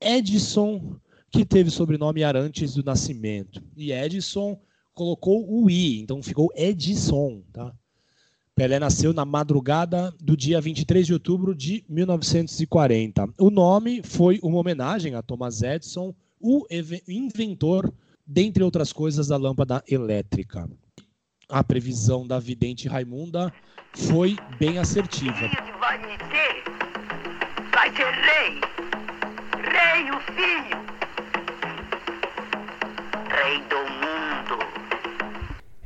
Edson, 0.00 0.98
que 1.30 1.44
teve 1.44 1.70
sobrenome 1.70 2.24
Arantes 2.24 2.74
do 2.74 2.82
Nascimento. 2.82 3.62
E 3.76 3.92
Edson 3.92 4.58
colocou 4.94 5.46
o 5.48 5.70
I, 5.70 6.00
então 6.00 6.22
ficou 6.22 6.50
Edson, 6.56 7.42
tá? 7.52 7.72
Pelé 8.58 8.80
nasceu 8.80 9.12
na 9.12 9.24
madrugada 9.24 10.12
do 10.20 10.36
dia 10.36 10.60
23 10.60 11.06
de 11.06 11.12
outubro 11.12 11.54
de 11.54 11.84
1940. 11.88 13.28
O 13.38 13.50
nome 13.50 14.02
foi 14.02 14.40
uma 14.42 14.58
homenagem 14.58 15.14
a 15.14 15.22
Thomas 15.22 15.62
Edison, 15.62 16.12
o 16.40 16.66
inventor, 17.06 17.92
dentre 18.26 18.64
outras 18.64 18.92
coisas, 18.92 19.28
da 19.28 19.36
lâmpada 19.36 19.80
elétrica. 19.86 20.68
A 21.48 21.62
previsão 21.62 22.26
da 22.26 22.40
vidente 22.40 22.88
Raimunda 22.88 23.52
foi 23.94 24.36
bem 24.58 24.78
assertiva. 24.78 25.48
Vai 25.78 26.00
ser, 26.28 26.64
vai 27.72 27.94
ser 27.94 28.10
rei, 28.10 28.60
rei 29.70 30.10
o 30.10 30.20
filho, 30.34 30.97
rei 33.42 33.58
do 33.68 33.88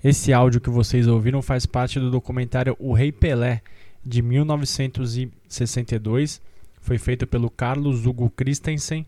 esse 0.05 0.33
áudio 0.33 0.61
que 0.61 0.69
vocês 0.69 1.07
ouviram 1.07 1.41
faz 1.41 1.65
parte 1.65 2.01
do 2.01 2.11
documentário 2.11 2.77
O 2.81 2.93
Rei 2.93 3.13
Pelé, 3.13 3.63
de 4.05 4.21
1962. 4.21 6.43
Foi 6.81 6.99
feito 6.99 7.25
pelo 7.25 7.49
Carlos 7.49 8.05
Hugo 8.05 8.29
Christensen. 8.29 9.07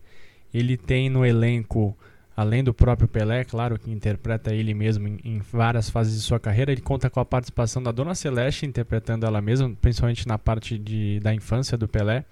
Ele 0.53 0.77
tem 0.77 1.09
no 1.09 1.25
elenco, 1.25 1.93
além 2.33 2.63
do 2.63 2.73
próprio 2.73 3.09
Pelé, 3.09 3.43
claro, 3.43 3.77
que 3.77 3.91
interpreta 3.91 4.53
ele 4.53 4.73
mesmo 4.73 5.05
em, 5.05 5.19
em 5.25 5.39
várias 5.39 5.89
fases 5.89 6.15
de 6.15 6.21
sua 6.21 6.39
carreira, 6.39 6.71
ele 6.71 6.79
conta 6.79 7.09
com 7.09 7.19
a 7.19 7.25
participação 7.25 7.83
da 7.83 7.91
Dona 7.91 8.15
Celeste, 8.15 8.65
interpretando 8.65 9.25
ela 9.25 9.41
mesma, 9.41 9.75
principalmente 9.81 10.25
na 10.25 10.37
parte 10.37 10.79
de, 10.79 11.19
da 11.19 11.33
infância 11.33 11.77
do 11.77 11.89
Pelé 11.89 12.23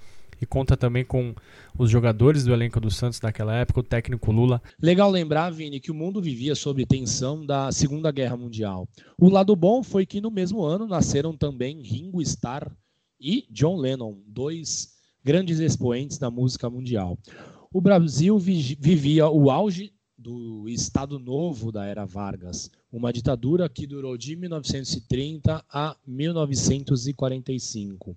e 0.44 0.46
conta 0.46 0.78
também 0.78 1.04
com 1.04 1.34
os 1.78 1.90
jogadores 1.90 2.44
do 2.44 2.54
elenco 2.54 2.80
do 2.80 2.92
Santos 2.92 3.20
naquela 3.22 3.56
época, 3.56 3.80
o 3.80 3.84
técnico 3.84 4.32
Lula. 4.32 4.62
Legal 4.82 5.10
lembrar, 5.10 5.50
Vini, 5.50 5.80
que 5.80 5.92
o 5.92 5.96
mundo 5.96 6.22
vivia 6.22 6.54
sob 6.54 6.86
tensão 6.86 7.46
da 7.46 7.72
Segunda 7.72 8.12
Guerra 8.12 8.38
Mundial. 8.38 8.88
O 9.18 9.30
lado 9.30 9.56
bom 9.56 9.82
foi 9.82 10.06
que 10.06 10.22
no 10.22 10.30
mesmo 10.30 10.64
ano 10.64 10.86
nasceram 10.86 11.36
também 11.36 11.82
Ringo 11.82 12.22
Starr 12.22 12.72
e 13.20 13.46
John 13.50 13.78
Lennon, 13.78 14.18
dois 14.28 14.90
grandes 15.24 15.60
expoentes 15.60 16.18
da 16.18 16.30
música 16.30 16.70
mundial. 16.70 17.18
O 17.74 17.82
Brasil 17.82 18.38
vivia 18.38 19.30
o 19.30 19.50
auge 19.50 19.94
do 20.18 20.68
Estado 20.70 21.18
Novo 21.18 21.72
da 21.72 21.86
era 21.86 22.06
Vargas, 22.06 22.70
uma 22.92 23.12
ditadura 23.12 23.68
que 23.68 23.88
durou 23.88 24.16
de 24.18 24.36
1930 24.36 25.66
a 25.70 25.98
1945. 26.06 28.16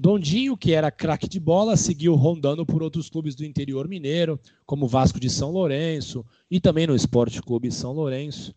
Dondinho, 0.00 0.56
que 0.56 0.72
era 0.72 0.92
craque 0.92 1.28
de 1.28 1.40
bola, 1.40 1.76
seguiu 1.76 2.14
rondando 2.14 2.64
por 2.64 2.84
outros 2.84 3.10
clubes 3.10 3.34
do 3.34 3.44
interior 3.44 3.88
mineiro, 3.88 4.38
como 4.64 4.86
Vasco 4.86 5.18
de 5.18 5.28
São 5.28 5.50
Lourenço 5.50 6.24
e 6.48 6.60
também 6.60 6.86
no 6.86 6.94
Esporte 6.94 7.42
Clube 7.42 7.72
São 7.72 7.92
Lourenço. 7.92 8.54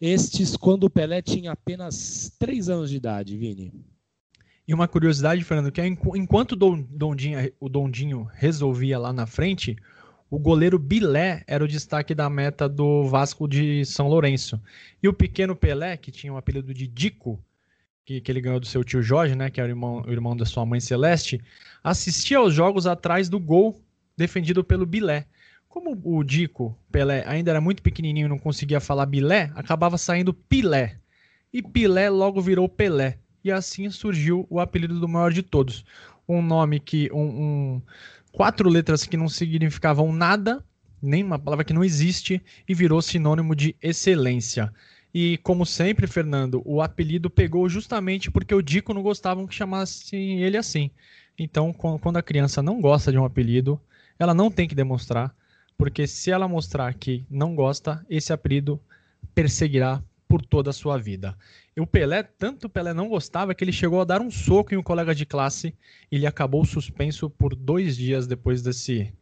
Estes 0.00 0.56
quando 0.56 0.84
o 0.84 0.90
Pelé 0.90 1.20
tinha 1.20 1.52
apenas 1.52 2.34
três 2.38 2.70
anos 2.70 2.88
de 2.88 2.96
idade, 2.96 3.36
Vini. 3.36 3.74
E 4.66 4.72
uma 4.72 4.88
curiosidade, 4.88 5.44
Fernando, 5.44 5.70
que 5.70 5.82
é 5.82 5.86
enquanto 5.86 6.56
Dondinho, 6.56 7.52
o 7.60 7.68
Dondinho 7.68 8.26
resolvia 8.32 8.98
lá 8.98 9.12
na 9.12 9.26
frente, 9.26 9.76
o 10.30 10.38
goleiro 10.38 10.78
Bilé 10.78 11.44
era 11.46 11.62
o 11.62 11.68
destaque 11.68 12.14
da 12.14 12.30
meta 12.30 12.66
do 12.66 13.04
Vasco 13.04 13.46
de 13.46 13.84
São 13.84 14.08
Lourenço. 14.08 14.58
E 15.02 15.08
o 15.08 15.12
pequeno 15.12 15.54
Pelé, 15.54 15.98
que 15.98 16.10
tinha 16.10 16.32
o 16.32 16.38
apelido 16.38 16.72
de 16.72 16.86
Dico, 16.86 17.44
que, 18.04 18.20
que 18.20 18.32
ele 18.32 18.40
ganhou 18.40 18.60
do 18.60 18.66
seu 18.66 18.82
tio 18.82 19.02
Jorge, 19.02 19.34
né, 19.34 19.50
que 19.50 19.60
é 19.60 19.64
o 19.64 19.68
irmão, 19.68 20.02
o 20.06 20.10
irmão 20.10 20.36
da 20.36 20.44
sua 20.44 20.66
mãe 20.66 20.80
Celeste, 20.80 21.40
assistia 21.82 22.38
aos 22.38 22.52
jogos 22.52 22.86
atrás 22.86 23.28
do 23.28 23.38
gol 23.38 23.80
defendido 24.16 24.62
pelo 24.64 24.86
Bilé. 24.86 25.26
Como 25.68 25.98
o 26.04 26.24
Dico 26.24 26.76
Pelé 26.90 27.22
ainda 27.26 27.52
era 27.52 27.60
muito 27.60 27.82
pequenininho 27.82 28.26
e 28.26 28.28
não 28.28 28.38
conseguia 28.38 28.80
falar 28.80 29.06
Bilé, 29.06 29.52
acabava 29.54 29.96
saindo 29.96 30.34
Pilé. 30.34 30.98
E 31.52 31.62
Pilé 31.62 32.10
logo 32.10 32.40
virou 32.40 32.68
Pelé. 32.68 33.18
E 33.42 33.50
assim 33.50 33.88
surgiu 33.88 34.46
o 34.50 34.60
apelido 34.60 34.98
do 34.98 35.08
maior 35.08 35.32
de 35.32 35.42
todos. 35.42 35.84
Um 36.28 36.42
nome 36.42 36.80
que. 36.80 37.10
Um, 37.12 37.22
um, 37.22 37.82
quatro 38.32 38.68
letras 38.68 39.04
que 39.04 39.16
não 39.16 39.28
significavam 39.28 40.12
nada, 40.12 40.64
nem 41.00 41.22
uma 41.22 41.38
palavra 41.38 41.64
que 41.64 41.72
não 41.72 41.84
existe, 41.84 42.42
e 42.68 42.74
virou 42.74 43.00
sinônimo 43.00 43.54
de 43.54 43.74
excelência. 43.80 44.72
E 45.12 45.38
como 45.38 45.66
sempre, 45.66 46.06
Fernando, 46.06 46.62
o 46.64 46.80
apelido 46.80 47.28
pegou 47.28 47.68
justamente 47.68 48.30
porque 48.30 48.54
o 48.54 48.62
Dico 48.62 48.94
não 48.94 49.02
gostava 49.02 49.46
que 49.46 49.54
chamassem 49.54 50.42
ele 50.42 50.56
assim. 50.56 50.90
Então, 51.38 51.72
quando 51.72 52.16
a 52.16 52.22
criança 52.22 52.62
não 52.62 52.80
gosta 52.80 53.10
de 53.10 53.18
um 53.18 53.24
apelido, 53.24 53.80
ela 54.18 54.34
não 54.34 54.50
tem 54.50 54.68
que 54.68 54.74
demonstrar, 54.74 55.34
porque 55.76 56.06
se 56.06 56.30
ela 56.30 56.46
mostrar 56.46 56.92
que 56.94 57.24
não 57.30 57.54
gosta, 57.54 58.04
esse 58.08 58.32
apelido 58.32 58.78
perseguirá 59.34 60.02
por 60.28 60.44
toda 60.44 60.70
a 60.70 60.72
sua 60.72 60.96
vida. 60.96 61.36
E 61.76 61.80
o 61.80 61.86
Pelé, 61.86 62.22
tanto 62.22 62.66
o 62.66 62.70
Pelé 62.70 62.92
não 62.92 63.08
gostava 63.08 63.54
que 63.54 63.64
ele 63.64 63.72
chegou 63.72 64.00
a 64.00 64.04
dar 64.04 64.20
um 64.20 64.30
soco 64.30 64.74
em 64.74 64.76
um 64.76 64.82
colega 64.82 65.14
de 65.14 65.26
classe 65.26 65.74
e 66.12 66.16
ele 66.16 66.26
acabou 66.26 66.64
suspenso 66.64 67.28
por 67.30 67.56
dois 67.56 67.96
dias 67.96 68.26
depois 68.26 68.62
desse, 68.62 69.12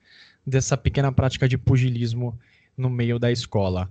dessa 0.46 0.76
pequena 0.76 1.12
prática 1.12 1.48
de 1.48 1.56
pugilismo 1.56 2.38
no 2.76 2.90
meio 2.90 3.18
da 3.18 3.30
escola. 3.30 3.90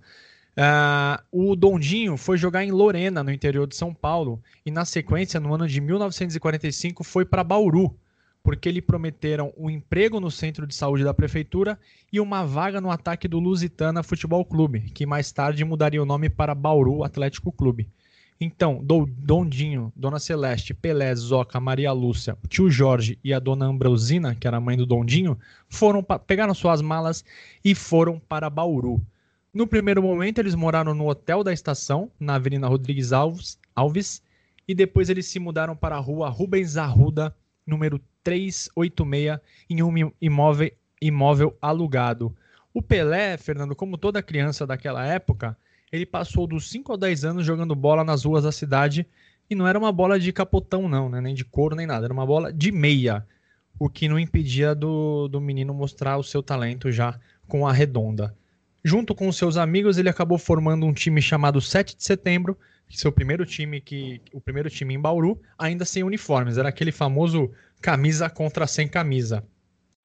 Uh, 0.58 1.22
o 1.32 1.56
Dondinho 1.56 2.18
foi 2.18 2.36
jogar 2.36 2.64
em 2.64 2.72
Lorena, 2.72 3.24
no 3.24 3.32
interior 3.32 3.68
de 3.68 3.76
São 3.76 3.94
Paulo, 3.94 4.42
e 4.66 4.72
na 4.72 4.86
sequência, 4.86 5.40
no 5.40 5.54
ano 5.54 5.68
de 5.68 5.80
1945, 5.80 7.04
foi 7.04 7.24
para 7.24 7.44
Bauru, 7.44 7.96
porque 8.42 8.72
lhe 8.72 8.82
prometeram 8.82 9.54
um 9.56 9.70
emprego 9.70 10.20
no 10.20 10.32
centro 10.32 10.66
de 10.66 10.74
saúde 10.74 11.04
da 11.04 11.14
prefeitura 11.14 11.78
e 12.12 12.20
uma 12.20 12.44
vaga 12.44 12.82
no 12.82 12.90
ataque 12.90 13.28
do 13.28 13.40
Lusitana 13.40 14.02
Futebol 14.02 14.44
Clube, 14.44 14.80
que 14.96 15.06
mais 15.06 15.32
tarde 15.32 15.64
mudaria 15.64 16.02
o 16.02 16.06
nome 16.08 16.28
para 16.28 16.56
Bauru 16.56 17.04
Atlético 17.04 17.52
Clube. 17.52 17.88
Então, 18.42 18.84
Dondinho, 18.84 19.92
Dona 19.96 20.18
Celeste, 20.18 20.74
Pelé, 20.74 21.14
Zoca, 21.14 21.60
Maria 21.60 21.92
Lúcia, 21.92 22.38
o 22.44 22.48
tio 22.48 22.70
Jorge 22.70 23.20
e 23.24 23.32
a 23.32 23.40
Dona 23.40 23.66
Ambrosina, 23.66 24.34
que 24.34 24.48
era 24.48 24.58
a 24.58 24.62
mãe 24.62 24.78
do 24.78 24.86
Dondinho, 24.86 25.38
foram 25.70 26.04
pegaram 26.04 26.54
suas 26.54 26.82
malas 26.82 27.24
e 27.64 27.76
foram 27.76 28.20
para 28.20 28.50
Bauru. 28.50 29.02
No 29.58 29.66
primeiro 29.66 30.04
momento, 30.04 30.38
eles 30.38 30.54
moraram 30.54 30.94
no 30.94 31.10
hotel 31.10 31.44
da 31.44 31.52
estação, 31.52 32.12
na 32.20 32.36
Avenida 32.36 32.68
Rodrigues 32.68 33.12
Alves, 33.12 33.58
Alves 33.76 34.22
e 34.68 34.76
depois 34.76 35.10
eles 35.10 35.26
se 35.26 35.40
mudaram 35.40 35.76
para 35.76 35.96
a 35.96 36.00
rua 36.00 36.30
Rubens 36.30 36.78
Arruda, 36.78 37.36
número 37.66 38.00
386, 38.24 39.40
em 39.68 39.82
um 39.82 40.12
imóvel, 40.22 40.70
imóvel 41.02 41.58
alugado. 41.60 42.38
O 42.72 42.84
Pelé, 42.84 43.36
Fernando, 43.36 43.76
como 43.76 43.98
toda 43.98 44.22
criança 44.22 44.68
daquela 44.68 45.04
época, 45.04 45.58
ele 45.92 46.06
passou 46.06 46.46
dos 46.46 46.70
5 46.70 46.92
aos 46.92 47.02
10 47.02 47.26
anos 47.26 47.44
jogando 47.44 47.74
bola 47.74 48.04
nas 48.04 48.26
ruas 48.26 48.44
da 48.44 48.52
cidade 48.52 49.08
e 49.50 49.56
não 49.56 49.68
era 49.68 49.80
uma 49.80 49.92
bola 49.92 50.20
de 50.20 50.32
capotão, 50.32 50.88
não, 50.88 51.10
né? 51.10 51.20
nem 51.20 51.34
de 51.34 51.44
couro, 51.44 51.76
nem 51.76 51.88
nada, 51.88 52.06
era 52.06 52.14
uma 52.14 52.28
bola 52.28 52.54
de 52.54 52.72
meia, 52.72 53.26
o 53.80 53.90
que 53.90 54.08
não 54.08 54.20
impedia 54.20 54.76
do, 54.76 55.28
do 55.28 55.42
menino 55.42 55.74
mostrar 55.74 56.16
o 56.18 56.24
seu 56.24 56.44
talento 56.44 56.92
já 56.92 57.20
com 57.48 57.68
a 57.68 57.74
redonda. 57.74 58.36
Junto 58.88 59.14
com 59.14 59.30
seus 59.34 59.58
amigos, 59.58 59.98
ele 59.98 60.08
acabou 60.08 60.38
formando 60.38 60.86
um 60.86 60.94
time 60.94 61.22
chamado 61.22 61.60
7 61.60 61.98
de 61.98 62.06
Setembro, 62.06 62.58
seu 62.90 63.12
primeiro 63.12 63.46
time 63.46 63.82
que 63.82 64.22
o 64.32 64.40
primeiro 64.40 64.70
time 64.70 64.94
em 64.94 64.98
Bauru, 64.98 65.42
ainda 65.60 65.84
sem 65.84 66.04
uniformes, 66.04 66.58
era 66.58 66.70
aquele 66.70 66.94
famoso 66.94 67.52
camisa 67.82 68.30
contra 68.30 68.66
sem 68.66 68.88
camisa. 68.88 69.44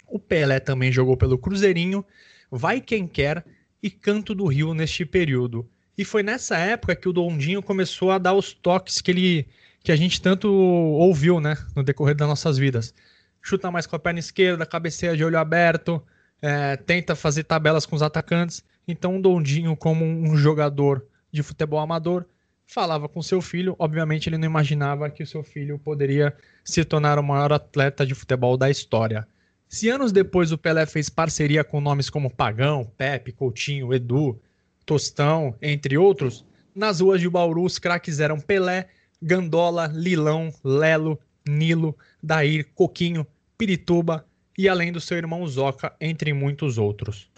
O 0.08 0.18
Pelé 0.18 0.58
também 0.58 0.90
jogou 0.90 1.16
pelo 1.16 1.38
Cruzeirinho, 1.38 2.04
Vai 2.50 2.80
Quem 2.80 3.06
Quer 3.06 3.44
e 3.80 3.88
Canto 3.88 4.34
do 4.34 4.46
Rio 4.46 4.74
neste 4.74 5.06
período. 5.06 5.64
E 5.96 6.04
foi 6.04 6.24
nessa 6.24 6.56
época 6.56 6.96
que 6.96 7.08
o 7.08 7.12
Dondinho 7.12 7.62
começou 7.62 8.10
a 8.10 8.18
dar 8.18 8.32
os 8.32 8.52
toques 8.52 9.00
que 9.00 9.12
ele 9.12 9.46
que 9.84 9.92
a 9.92 9.96
gente 9.96 10.20
tanto 10.20 10.52
ouviu, 10.52 11.38
né, 11.38 11.56
no 11.76 11.84
decorrer 11.84 12.16
das 12.16 12.26
nossas 12.26 12.58
vidas. 12.58 12.92
Chuta 13.40 13.70
mais 13.70 13.86
com 13.86 13.94
a 13.94 13.98
perna 14.00 14.18
esquerda, 14.18 14.66
cabeceia 14.66 15.16
de 15.16 15.24
olho 15.24 15.38
aberto, 15.38 16.02
é, 16.42 16.76
tenta 16.76 17.14
fazer 17.14 17.44
tabelas 17.44 17.86
com 17.86 17.94
os 17.94 18.02
atacantes. 18.02 18.64
Então, 18.86 19.20
Dondinho, 19.20 19.76
como 19.76 20.04
um 20.04 20.36
jogador 20.36 21.06
de 21.30 21.42
futebol 21.42 21.78
amador, 21.78 22.26
falava 22.66 23.08
com 23.08 23.22
seu 23.22 23.40
filho. 23.40 23.76
Obviamente, 23.78 24.28
ele 24.28 24.38
não 24.38 24.46
imaginava 24.46 25.10
que 25.10 25.22
o 25.22 25.26
seu 25.26 25.42
filho 25.42 25.78
poderia 25.78 26.34
se 26.64 26.84
tornar 26.84 27.18
o 27.18 27.22
maior 27.22 27.52
atleta 27.52 28.06
de 28.06 28.14
futebol 28.14 28.56
da 28.56 28.70
história. 28.70 29.26
Se 29.68 29.88
anos 29.88 30.12
depois 30.12 30.52
o 30.52 30.58
Pelé 30.58 30.84
fez 30.84 31.08
parceria 31.08 31.64
com 31.64 31.80
nomes 31.80 32.10
como 32.10 32.30
Pagão, 32.30 32.90
Pepe, 32.96 33.32
Coutinho, 33.32 33.94
Edu, 33.94 34.38
Tostão, 34.84 35.54
entre 35.62 35.96
outros, 35.96 36.44
nas 36.74 37.00
ruas 37.00 37.20
de 37.20 37.28
Bauru 37.28 37.64
os 37.64 37.78
craques 37.78 38.20
eram 38.20 38.40
Pelé, 38.40 38.88
Gandola, 39.20 39.86
Lilão, 39.86 40.52
Lelo, 40.64 41.18
Nilo, 41.48 41.96
Dair, 42.22 42.68
Coquinho, 42.74 43.26
Pirituba 43.56 44.26
e 44.58 44.68
além 44.68 44.92
do 44.92 45.00
seu 45.00 45.16
irmão 45.16 45.46
Zoca, 45.46 45.94
entre 46.00 46.32
muitos 46.32 46.76
outros. 46.78 47.30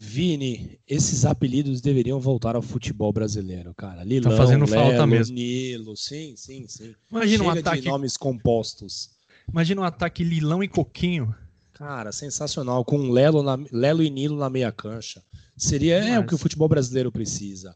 Vini, 0.00 0.78
esses 0.86 1.24
apelidos 1.24 1.80
deveriam 1.80 2.20
voltar 2.20 2.54
ao 2.54 2.62
futebol 2.62 3.12
brasileiro, 3.12 3.74
cara. 3.74 4.04
Lilão, 4.04 4.30
tá 4.30 4.36
fazendo 4.36 4.64
Lelo, 4.64 4.84
falta 4.84 5.06
mesmo. 5.06 5.34
Nilo, 5.34 5.96
sim, 5.96 6.34
sim, 6.36 6.66
sim. 6.68 6.94
Imagina 7.10 7.44
Chega 7.44 7.44
um 7.44 7.58
ataque 7.58 7.82
de 7.82 7.88
nomes 7.88 8.16
compostos. 8.16 9.10
Imagina 9.50 9.80
um 9.80 9.84
ataque 9.84 10.22
Lilão 10.22 10.62
e 10.62 10.68
Coquinho. 10.68 11.34
Cara, 11.72 12.12
sensacional, 12.12 12.84
com 12.84 13.10
Lelo, 13.10 13.42
na, 13.42 13.58
Lelo 13.72 14.02
e 14.02 14.10
Nilo 14.10 14.36
na 14.36 14.48
meia 14.48 14.70
cancha. 14.70 15.20
Seria 15.56 15.96
é 15.96 16.18
o 16.18 16.26
que 16.26 16.34
o 16.34 16.38
futebol 16.38 16.68
brasileiro 16.68 17.10
precisa. 17.10 17.74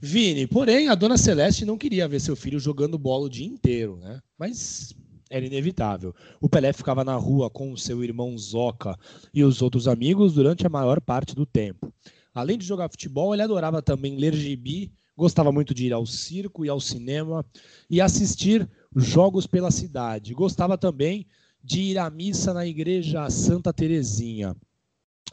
Vini, 0.00 0.48
porém, 0.48 0.88
a 0.88 0.96
dona 0.96 1.16
Celeste 1.16 1.64
não 1.64 1.78
queria 1.78 2.08
ver 2.08 2.20
seu 2.20 2.34
filho 2.34 2.58
jogando 2.58 2.98
bola 2.98 3.26
o 3.26 3.30
dia 3.30 3.46
inteiro, 3.46 3.96
né? 3.98 4.20
Mas 4.36 4.92
era 5.32 5.46
inevitável. 5.46 6.14
O 6.40 6.48
Pelé 6.48 6.74
ficava 6.74 7.02
na 7.02 7.16
rua 7.16 7.48
com 7.48 7.72
o 7.72 7.78
seu 7.78 8.04
irmão 8.04 8.36
Zoca 8.36 8.98
e 9.32 9.42
os 9.42 9.62
outros 9.62 9.88
amigos 9.88 10.34
durante 10.34 10.66
a 10.66 10.70
maior 10.70 11.00
parte 11.00 11.34
do 11.34 11.46
tempo. 11.46 11.92
Além 12.34 12.58
de 12.58 12.66
jogar 12.66 12.90
futebol, 12.90 13.32
ele 13.32 13.42
adorava 13.42 13.80
também 13.80 14.16
ler 14.16 14.34
gibi, 14.34 14.92
gostava 15.16 15.50
muito 15.50 15.72
de 15.72 15.86
ir 15.86 15.92
ao 15.92 16.04
circo 16.04 16.66
e 16.66 16.68
ao 16.68 16.78
cinema 16.78 17.44
e 17.88 17.98
assistir 17.98 18.68
jogos 18.94 19.46
pela 19.46 19.70
cidade. 19.70 20.34
Gostava 20.34 20.76
também 20.76 21.26
de 21.64 21.80
ir 21.80 21.98
à 21.98 22.10
missa 22.10 22.52
na 22.52 22.66
igreja 22.66 23.30
Santa 23.30 23.72
Terezinha. 23.72 24.54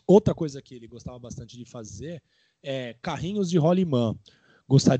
Outra 0.07 0.33
coisa 0.33 0.61
que 0.61 0.73
ele 0.73 0.87
gostava 0.87 1.19
bastante 1.19 1.57
de 1.57 1.65
fazer 1.65 2.23
é 2.63 2.95
carrinhos 3.01 3.49
de 3.49 3.57
rolimã. 3.57 4.15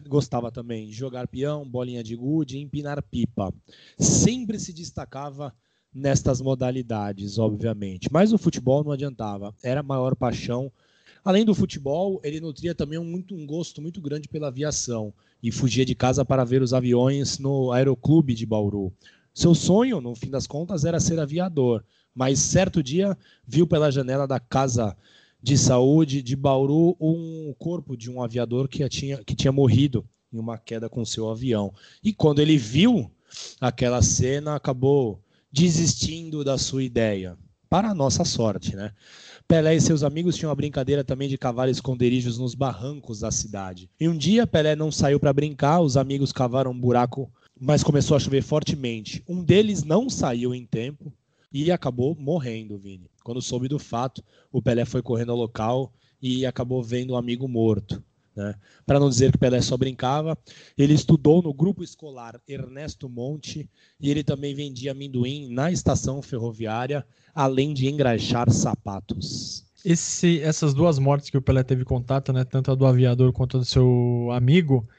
Gostava 0.08 0.52
também 0.52 0.88
de 0.88 0.94
jogar 0.94 1.28
peão, 1.28 1.64
bolinha 1.64 2.04
de 2.04 2.16
gude 2.16 2.58
e 2.58 2.62
empinar 2.62 3.04
pipa. 3.04 3.54
Sempre 4.00 4.60
se 4.60 4.74
destacava 4.74 5.54
nestas 5.94 6.42
modalidades, 6.42 7.38
obviamente. 7.38 8.10
Mas 8.12 8.34
o 8.34 8.38
futebol 8.38 8.84
não 8.84 8.92
adiantava, 8.92 9.54
era 9.64 9.82
a 9.82 9.84
maior 9.84 10.16
paixão. 10.16 10.72
Além 11.24 11.46
do 11.46 11.54
futebol, 11.54 12.20
ele 12.24 12.40
nutria 12.40 12.74
também 12.74 12.98
um, 12.98 13.04
muito, 13.04 13.36
um 13.36 13.46
gosto 13.46 13.82
muito 13.82 14.02
grande 14.02 14.28
pela 14.28 14.48
aviação 14.48 15.14
e 15.42 15.52
fugia 15.52 15.86
de 15.86 15.94
casa 15.94 16.26
para 16.26 16.44
ver 16.44 16.62
os 16.62 16.74
aviões 16.74 17.38
no 17.38 17.72
Aeroclube 17.72 18.34
de 18.34 18.46
Bauru. 18.46 18.92
Seu 19.34 19.54
sonho, 19.54 20.02
no 20.02 20.16
fim 20.16 20.30
das 20.30 20.48
contas, 20.48 20.84
era 20.84 21.00
ser 21.00 21.20
aviador, 21.20 21.84
mas 22.16 22.40
certo 22.40 22.82
dia 22.82 23.18
viu 23.46 23.68
pela 23.68 23.92
janela 23.92 24.28
da 24.28 24.40
casa 24.40 24.98
de 25.42 25.58
saúde 25.58 26.22
de 26.22 26.36
Bauru 26.36 26.96
um 27.00 27.54
corpo 27.58 27.96
de 27.96 28.12
um 28.12 28.22
aviador 28.22 28.68
que 28.68 28.88
tinha, 28.90 29.24
que 29.24 29.36
tinha 29.36 29.52
morrido 29.52 30.06
em 30.32 30.38
uma 30.38 30.58
queda 30.58 30.90
com 30.90 31.04
seu 31.06 31.30
avião. 31.30 31.74
E 32.04 32.14
quando 32.14 32.40
ele 32.42 32.58
viu 32.58 33.10
aquela 33.60 34.02
cena, 34.02 34.56
acabou 34.56 35.22
desistindo 35.52 36.44
da 36.44 36.58
sua 36.58 36.84
ideia. 36.84 37.38
Para 37.70 37.90
a 37.90 37.96
nossa 37.96 38.26
sorte, 38.26 38.76
né? 38.76 38.92
Pelé 39.48 39.76
e 39.76 39.82
seus 39.82 40.04
amigos 40.04 40.36
tinham 40.36 40.50
uma 40.50 40.56
brincadeira 40.56 41.04
também 41.04 41.30
de 41.30 41.38
cavar 41.38 41.70
esconderijos 41.70 42.38
nos 42.38 42.54
barrancos 42.54 43.20
da 43.20 43.32
cidade. 43.32 43.90
E 44.00 44.08
um 44.08 44.18
dia 44.18 44.46
Pelé 44.46 44.76
não 44.76 44.92
saiu 44.92 45.20
para 45.20 45.34
brincar, 45.34 45.80
os 45.80 45.98
amigos 45.98 46.32
cavaram 46.32 46.72
um 46.72 46.80
buraco, 46.80 47.32
mas 47.60 47.84
começou 47.84 48.16
a 48.16 48.20
chover 48.20 48.44
fortemente. 48.44 49.24
Um 49.28 49.44
deles 49.44 49.84
não 49.84 50.10
saiu 50.10 50.54
em 50.54 50.66
tempo 50.66 51.12
e 51.52 51.72
acabou 51.72 52.16
morrendo, 52.16 52.78
Vini. 52.78 53.10
Quando 53.30 53.44
soube 53.44 53.68
do 53.68 53.78
fato, 53.78 54.24
o 54.52 54.60
Pelé 54.60 54.86
foi 54.86 55.04
correndo 55.04 55.32
ao 55.32 55.38
local 55.38 55.94
e 56.20 56.48
acabou 56.48 56.82
vendo 56.82 57.14
um 57.14 57.16
amigo 57.16 57.48
morto. 57.48 58.04
Né? 58.36 58.56
Para 58.88 59.00
não 59.00 59.08
dizer 59.08 59.32
que 59.32 59.38
Pelé 59.38 59.62
só 59.62 59.78
brincava, 59.78 60.36
ele 60.76 60.96
estudou 60.96 61.40
no 61.40 61.54
grupo 61.54 61.84
escolar 61.84 62.42
Ernesto 62.48 63.08
Monte 63.08 63.70
e 64.00 64.10
ele 64.10 64.24
também 64.24 64.56
vendia 64.56 64.94
amendoim 64.94 65.48
na 65.54 65.72
estação 65.72 66.24
ferroviária, 66.24 67.06
além 67.32 67.72
de 67.72 67.88
engraxar 67.88 68.50
sapatos. 68.50 69.64
Esse, 69.86 70.42
essas 70.42 70.74
duas 70.74 70.98
mortes 70.98 71.30
que 71.30 71.38
o 71.38 71.42
Pelé 71.42 71.62
teve 71.62 71.86
contato, 71.86 72.34
né, 72.34 72.44
tanto 72.44 72.72
a 72.72 72.76
do 72.76 72.88
aviador 72.88 73.32
quanto 73.32 73.58
a 73.58 73.60
do 73.60 73.66
seu 73.66 74.30
amigo, 74.32 74.90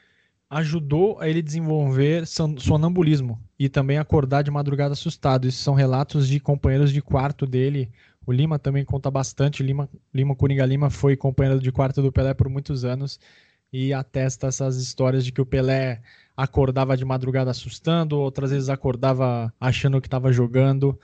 ajudou 0.51 1.17
a 1.17 1.29
ele 1.29 1.41
desenvolver 1.41 2.27
sonambulismo 2.27 3.39
e 3.57 3.69
também 3.69 3.97
acordar 3.97 4.41
de 4.41 4.51
madrugada 4.51 4.91
assustado. 4.91 5.47
Isso 5.47 5.63
são 5.63 5.73
relatos 5.73 6.27
de 6.27 6.41
companheiros 6.41 6.91
de 6.91 7.01
quarto 7.01 7.47
dele. 7.47 7.89
O 8.25 8.31
Lima 8.31 8.59
também 8.59 8.85
conta 8.85 9.09
bastante. 9.09 9.63
Lima, 9.63 9.89
Lima 10.13 10.35
Coringa 10.35 10.65
Lima 10.65 10.89
foi 10.89 11.15
companheiro 11.17 11.59
de 11.59 11.71
quarto 11.71 12.01
do 12.01 12.11
Pelé 12.11 12.33
por 12.33 12.49
muitos 12.49 12.85
anos 12.85 13.19
e 13.73 13.93
atesta 13.93 14.47
essas 14.47 14.77
histórias 14.77 15.23
de 15.25 15.31
que 15.31 15.41
o 15.41 15.45
Pelé 15.45 16.01
acordava 16.35 16.95
de 16.97 17.05
madrugada 17.05 17.51
assustando, 17.51 18.19
outras 18.19 18.51
vezes 18.51 18.69
acordava 18.69 19.53
achando 19.59 20.01
que 20.01 20.07
estava 20.07 20.31
jogando. 20.31 20.99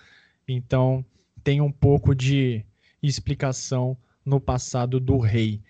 Então 0.47 1.03
tem 1.43 1.62
um 1.62 1.71
pouco 1.71 2.13
de 2.13 2.63
explicação 3.01 3.97
no 4.25 4.39
passado 4.39 4.99
do 4.99 5.17
rei. 5.17 5.62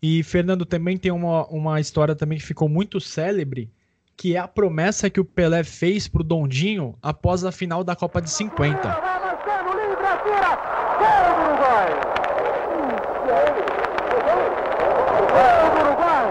E 0.00 0.22
Fernando 0.22 0.64
também 0.64 0.96
tem 0.96 1.12
uma, 1.12 1.46
uma 1.48 1.80
história 1.80 2.14
também 2.14 2.38
que 2.38 2.44
ficou 2.44 2.68
muito 2.68 3.00
célebre, 3.00 3.70
que 4.16 4.34
é 4.34 4.38
a 4.38 4.48
promessa 4.48 5.10
que 5.10 5.20
o 5.20 5.24
Pelé 5.24 5.62
fez 5.62 6.08
pro 6.08 6.24
Dondinho 6.24 6.96
após 7.02 7.44
a 7.44 7.52
final 7.52 7.84
da 7.84 7.94
Copa 7.94 8.20
de 8.20 8.30
50. 8.30 9.15
Segura! 10.26 10.58
Gol 10.98 11.26
do 11.36 11.42
Uruguai! 11.46 11.88
Gol 13.26 13.46
do 15.70 15.78
Uruguai! 15.80 16.28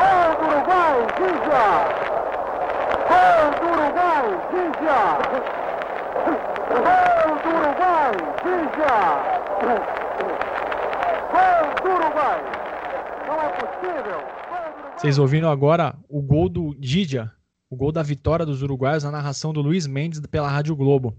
Gol 0.00 0.30
do 0.38 0.44
Uruguai! 0.50 0.96
Gija! 1.18 1.64
Gol 3.08 3.46
do 3.60 3.66
Uruguai! 3.70 4.26
Gija! 4.50 5.00
Gol 6.82 7.36
do 7.38 7.50
Uruguai! 7.58 8.12
Gija! 8.42 8.96
Gol 11.30 11.64
do 11.80 11.88
Uruguai! 11.94 12.40
Não 13.28 13.38
é 13.40 13.48
possível! 13.50 14.20
Vocês 14.96 15.16
ouvindo 15.18 15.48
agora 15.48 15.94
o 16.08 16.20
gol 16.20 16.48
do 16.48 16.74
Didia, 16.74 17.30
o 17.70 17.76
gol 17.76 17.92
da 17.92 18.02
vitória 18.02 18.44
dos 18.44 18.62
uruguaios 18.62 19.04
na 19.04 19.12
narração 19.12 19.52
do 19.52 19.62
Luiz 19.62 19.86
Mendes 19.86 20.20
pela 20.26 20.50
Rádio 20.50 20.74
Globo. 20.74 21.16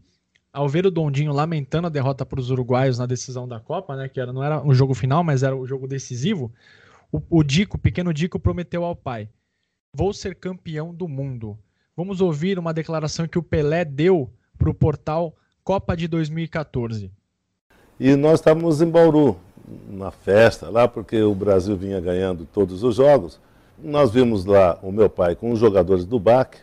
Ao 0.54 0.70
ver 0.70 0.86
o 0.86 0.92
Dondinho 0.92 1.34
lamentando 1.34 1.88
a 1.88 1.90
derrota 1.90 2.24
para 2.24 2.40
os 2.40 2.52
uruguaios 2.52 3.00
na 3.00 3.08
decisão 3.08 3.48
da 3.48 3.60
Copa, 3.60 3.96
né, 3.96 4.08
que 4.08 4.20
era, 4.20 4.32
não 4.32 4.44
era 4.44 4.62
um 4.62 4.74
jogo 4.74 4.94
final, 4.94 5.24
mas 5.24 5.42
era 5.42 5.56
o 5.56 5.66
jogo 5.66 5.88
decisivo, 5.88 6.52
o, 7.12 7.20
o 7.28 7.44
Dico, 7.44 7.76
o 7.76 7.80
pequeno 7.80 8.14
Dico, 8.14 8.40
prometeu 8.40 8.84
ao 8.84 8.96
pai: 8.96 9.28
Vou 9.92 10.14
ser 10.14 10.36
campeão 10.36 10.94
do 10.94 11.08
mundo. 11.08 11.58
Vamos 11.98 12.22
ouvir 12.22 12.58
uma 12.58 12.74
declaração 12.74 13.28
que 13.28 13.38
o 13.38 13.44
Pelé 13.44 13.84
deu 13.84 14.30
para 14.58 14.70
o 14.70 14.74
portal 14.74 15.36
Copa 15.64 15.96
de 15.96 16.08
2014. 16.08 17.12
E 18.00 18.16
nós 18.16 18.40
estávamos 18.40 18.82
em 18.82 18.90
Bauru, 18.90 19.38
na 19.88 20.12
festa 20.12 20.70
lá, 20.70 20.88
porque 20.88 21.22
o 21.22 21.34
Brasil 21.34 21.78
vinha 21.78 22.02
ganhando 22.02 22.46
todos 22.46 22.84
os 22.84 22.96
jogos. 22.96 23.40
Nós 23.78 24.12
vimos 24.12 24.46
lá 24.46 24.78
o 24.82 24.92
meu 24.92 25.10
pai 25.10 25.36
com 25.36 25.52
os 25.52 25.60
jogadores 25.60 26.06
do 26.06 26.20
BAC, 26.20 26.58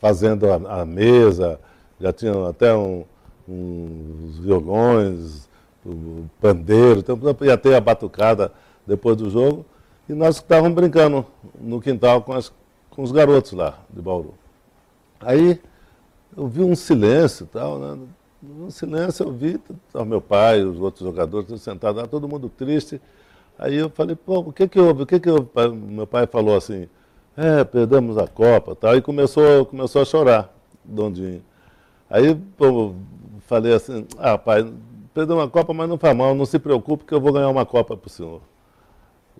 fazendo 0.00 0.50
a, 0.50 0.80
a 0.80 0.84
mesa, 0.84 1.60
já 2.00 2.12
tinham 2.12 2.46
até 2.46 2.74
um, 2.74 3.04
uns 3.48 4.38
violões, 4.38 5.48
o 5.84 6.24
pandeiro, 6.40 7.04
ia 7.42 7.56
ter 7.56 7.74
a 7.74 7.80
batucada 7.80 8.52
depois 8.86 9.16
do 9.16 9.30
jogo. 9.30 9.64
E 10.08 10.12
nós 10.12 10.36
estávamos 10.36 10.74
brincando 10.74 11.24
no 11.60 11.80
quintal 11.80 12.22
com, 12.22 12.32
as, 12.32 12.52
com 12.90 13.02
os 13.02 13.12
garotos 13.12 13.52
lá 13.52 13.78
de 13.88 14.00
Bauru. 14.02 14.34
Aí 15.20 15.60
eu 16.36 16.46
vi 16.46 16.62
um 16.62 16.74
silêncio 16.74 17.46
tal, 17.46 17.78
né? 17.78 17.98
No 18.42 18.70
silêncio 18.70 19.26
eu 19.26 19.32
vi 19.32 19.60
o 19.92 20.04
meu 20.04 20.20
pai, 20.20 20.64
os 20.64 20.80
outros 20.80 21.04
jogadores 21.06 21.60
sentados 21.60 22.00
lá, 22.00 22.08
todo 22.08 22.28
mundo 22.28 22.48
triste. 22.48 23.00
Aí 23.58 23.76
eu 23.76 23.90
falei, 23.90 24.16
pô, 24.16 24.38
o 24.38 24.52
que 24.52 24.66
que 24.66 24.80
houve? 24.80 25.02
O 25.02 25.06
que 25.06 25.20
que 25.20 25.28
houve? 25.28 25.48
Meu 25.74 26.06
pai 26.06 26.26
falou 26.26 26.56
assim, 26.56 26.88
é, 27.36 27.62
perdemos 27.62 28.16
a 28.16 28.26
Copa 28.26 28.74
tal, 28.74 28.96
e 28.96 29.02
começou, 29.02 29.66
começou 29.66 30.00
a 30.00 30.04
chorar, 30.04 30.54
Dondinho. 30.82 31.42
Aí 32.10 32.34
pô, 32.34 32.94
falei 33.46 33.72
assim, 33.72 34.06
ah, 34.18 34.36
pai, 34.36 34.70
perdemos 35.14 35.44
a 35.44 35.48
Copa, 35.48 35.72
mas 35.72 35.88
não 35.88 35.96
faz 35.96 36.16
mal, 36.16 36.34
não 36.34 36.44
se 36.44 36.58
preocupe 36.58 37.04
que 37.04 37.14
eu 37.14 37.20
vou 37.20 37.32
ganhar 37.32 37.48
uma 37.48 37.64
Copa 37.64 37.96
para 37.96 38.08
o 38.08 38.10
senhor. 38.10 38.42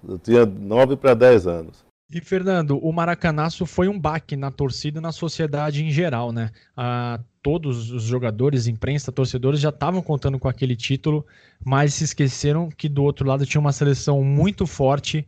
Eu 0.07 0.19
tinha 0.19 0.47
9 0.47 0.97
para 0.97 1.15
10 1.15 1.47
anos. 1.47 1.85
E, 2.13 2.21
Fernando, 2.21 2.77
o 2.79 2.93
Maracanaço 2.93 3.65
foi 3.65 3.87
um 3.87 3.99
baque 3.99 4.35
na 4.35 4.51
torcida 4.51 4.99
e 4.99 5.03
na 5.03 5.13
sociedade 5.13 5.85
em 5.85 5.91
geral, 5.91 6.33
né? 6.33 6.51
Ah, 6.77 7.21
todos 7.41 7.93
os 7.93 8.03
jogadores, 8.03 8.67
imprensa, 8.67 9.13
torcedores 9.13 9.61
já 9.61 9.69
estavam 9.69 10.03
contando 10.03 10.39
com 10.39 10.49
aquele 10.49 10.75
título, 10.75 11.25
mas 11.65 11.95
se 11.95 12.05
esqueceram 12.05 12.69
que 12.69 12.89
do 12.89 13.05
outro 13.05 13.27
lado 13.29 13.47
tinha 13.47 13.61
uma 13.61 13.73
seleção 13.73 14.25
muito 14.25 14.67
forte. 14.67 15.27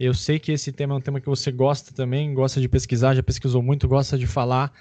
Eu 0.00 0.14
sei 0.14 0.38
que 0.38 0.50
esse 0.50 0.72
tema 0.72 0.94
é 0.94 0.96
um 0.96 1.00
tema 1.00 1.20
que 1.20 1.28
você 1.28 1.52
gosta 1.52 1.92
também, 1.92 2.32
gosta 2.32 2.58
de 2.58 2.68
pesquisar, 2.70 3.14
já 3.14 3.22
pesquisou 3.22 3.62
muito, 3.62 3.86
gosta 3.86 4.16
de 4.16 4.26
falar. 4.26 4.72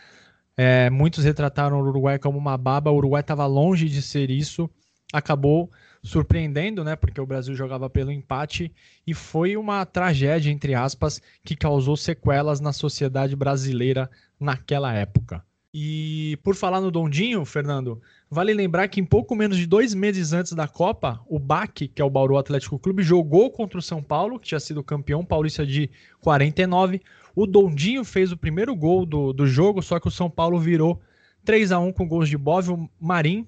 É, 0.56 0.90
muitos 0.90 1.24
retrataram 1.24 1.80
o 1.80 1.88
Uruguai 1.88 2.20
como 2.20 2.38
uma 2.38 2.58
baba, 2.58 2.92
o 2.92 2.96
Uruguai 2.96 3.22
estava 3.22 3.46
longe 3.46 3.90
de 3.90 4.02
ser 4.02 4.30
isso, 4.30 4.70
acabou 5.12 5.72
surpreendendo, 6.04 6.84
né? 6.84 6.96
Porque 6.96 7.20
o 7.20 7.26
Brasil 7.26 7.56
jogava 7.56 7.90
pelo 7.90 8.12
empate 8.12 8.72
e 9.08 9.14
foi 9.14 9.56
uma 9.56 9.86
tragédia, 9.86 10.52
entre 10.52 10.76
aspas, 10.76 11.22
que 11.44 11.56
causou 11.56 11.96
sequelas 11.96 12.60
na 12.60 12.74
sociedade 12.74 13.36
brasileira 13.36 14.10
naquela 14.40 14.94
época. 14.94 15.44
E 15.74 16.38
por 16.44 16.54
falar 16.54 16.80
no 16.80 16.92
Dondinho, 16.92 17.44
Fernando, 17.46 18.00
vale 18.30 18.54
lembrar 18.54 18.88
que 18.90 19.00
em 19.02 19.06
pouco 19.06 19.36
menos 19.36 19.58
de 19.58 19.66
dois 19.66 19.96
meses 19.96 20.32
antes 20.32 20.54
da 20.54 20.68
Copa, 20.68 21.20
o 21.28 21.40
BAC, 21.40 21.88
que 21.88 22.00
é 22.00 22.06
o 22.06 22.12
Bauru 22.12 22.38
Atlético 22.38 22.78
Clube, 22.78 23.02
jogou 23.02 23.50
contra 23.50 23.80
o 23.80 23.82
São 23.82 24.04
Paulo, 24.04 24.40
que 24.40 24.50
tinha 24.50 24.60
sido 24.60 24.84
campeão 24.84 25.26
paulista 25.26 25.66
de 25.66 25.90
49. 26.22 27.02
O 27.36 27.48
Dondinho 27.48 28.04
fez 28.04 28.32
o 28.32 28.38
primeiro 28.38 28.76
gol 28.76 29.06
do, 29.06 29.34
do 29.34 29.48
jogo, 29.48 29.82
só 29.82 30.00
que 30.00 30.08
o 30.08 30.12
São 30.12 30.30
Paulo 30.30 30.60
virou 30.60 31.02
3 31.44 31.72
a 31.72 31.80
1 31.80 31.92
com 31.92 32.08
gols 32.08 32.30
de 32.30 32.38
Bóvio 32.38 32.90
Marim, 33.00 33.46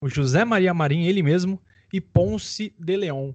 o 0.00 0.08
José 0.08 0.44
Maria 0.44 0.74
Marim, 0.74 1.04
ele 1.04 1.22
mesmo, 1.22 1.60
e 1.92 2.00
Ponce 2.00 2.74
de 2.78 2.96
Leão. 2.96 3.34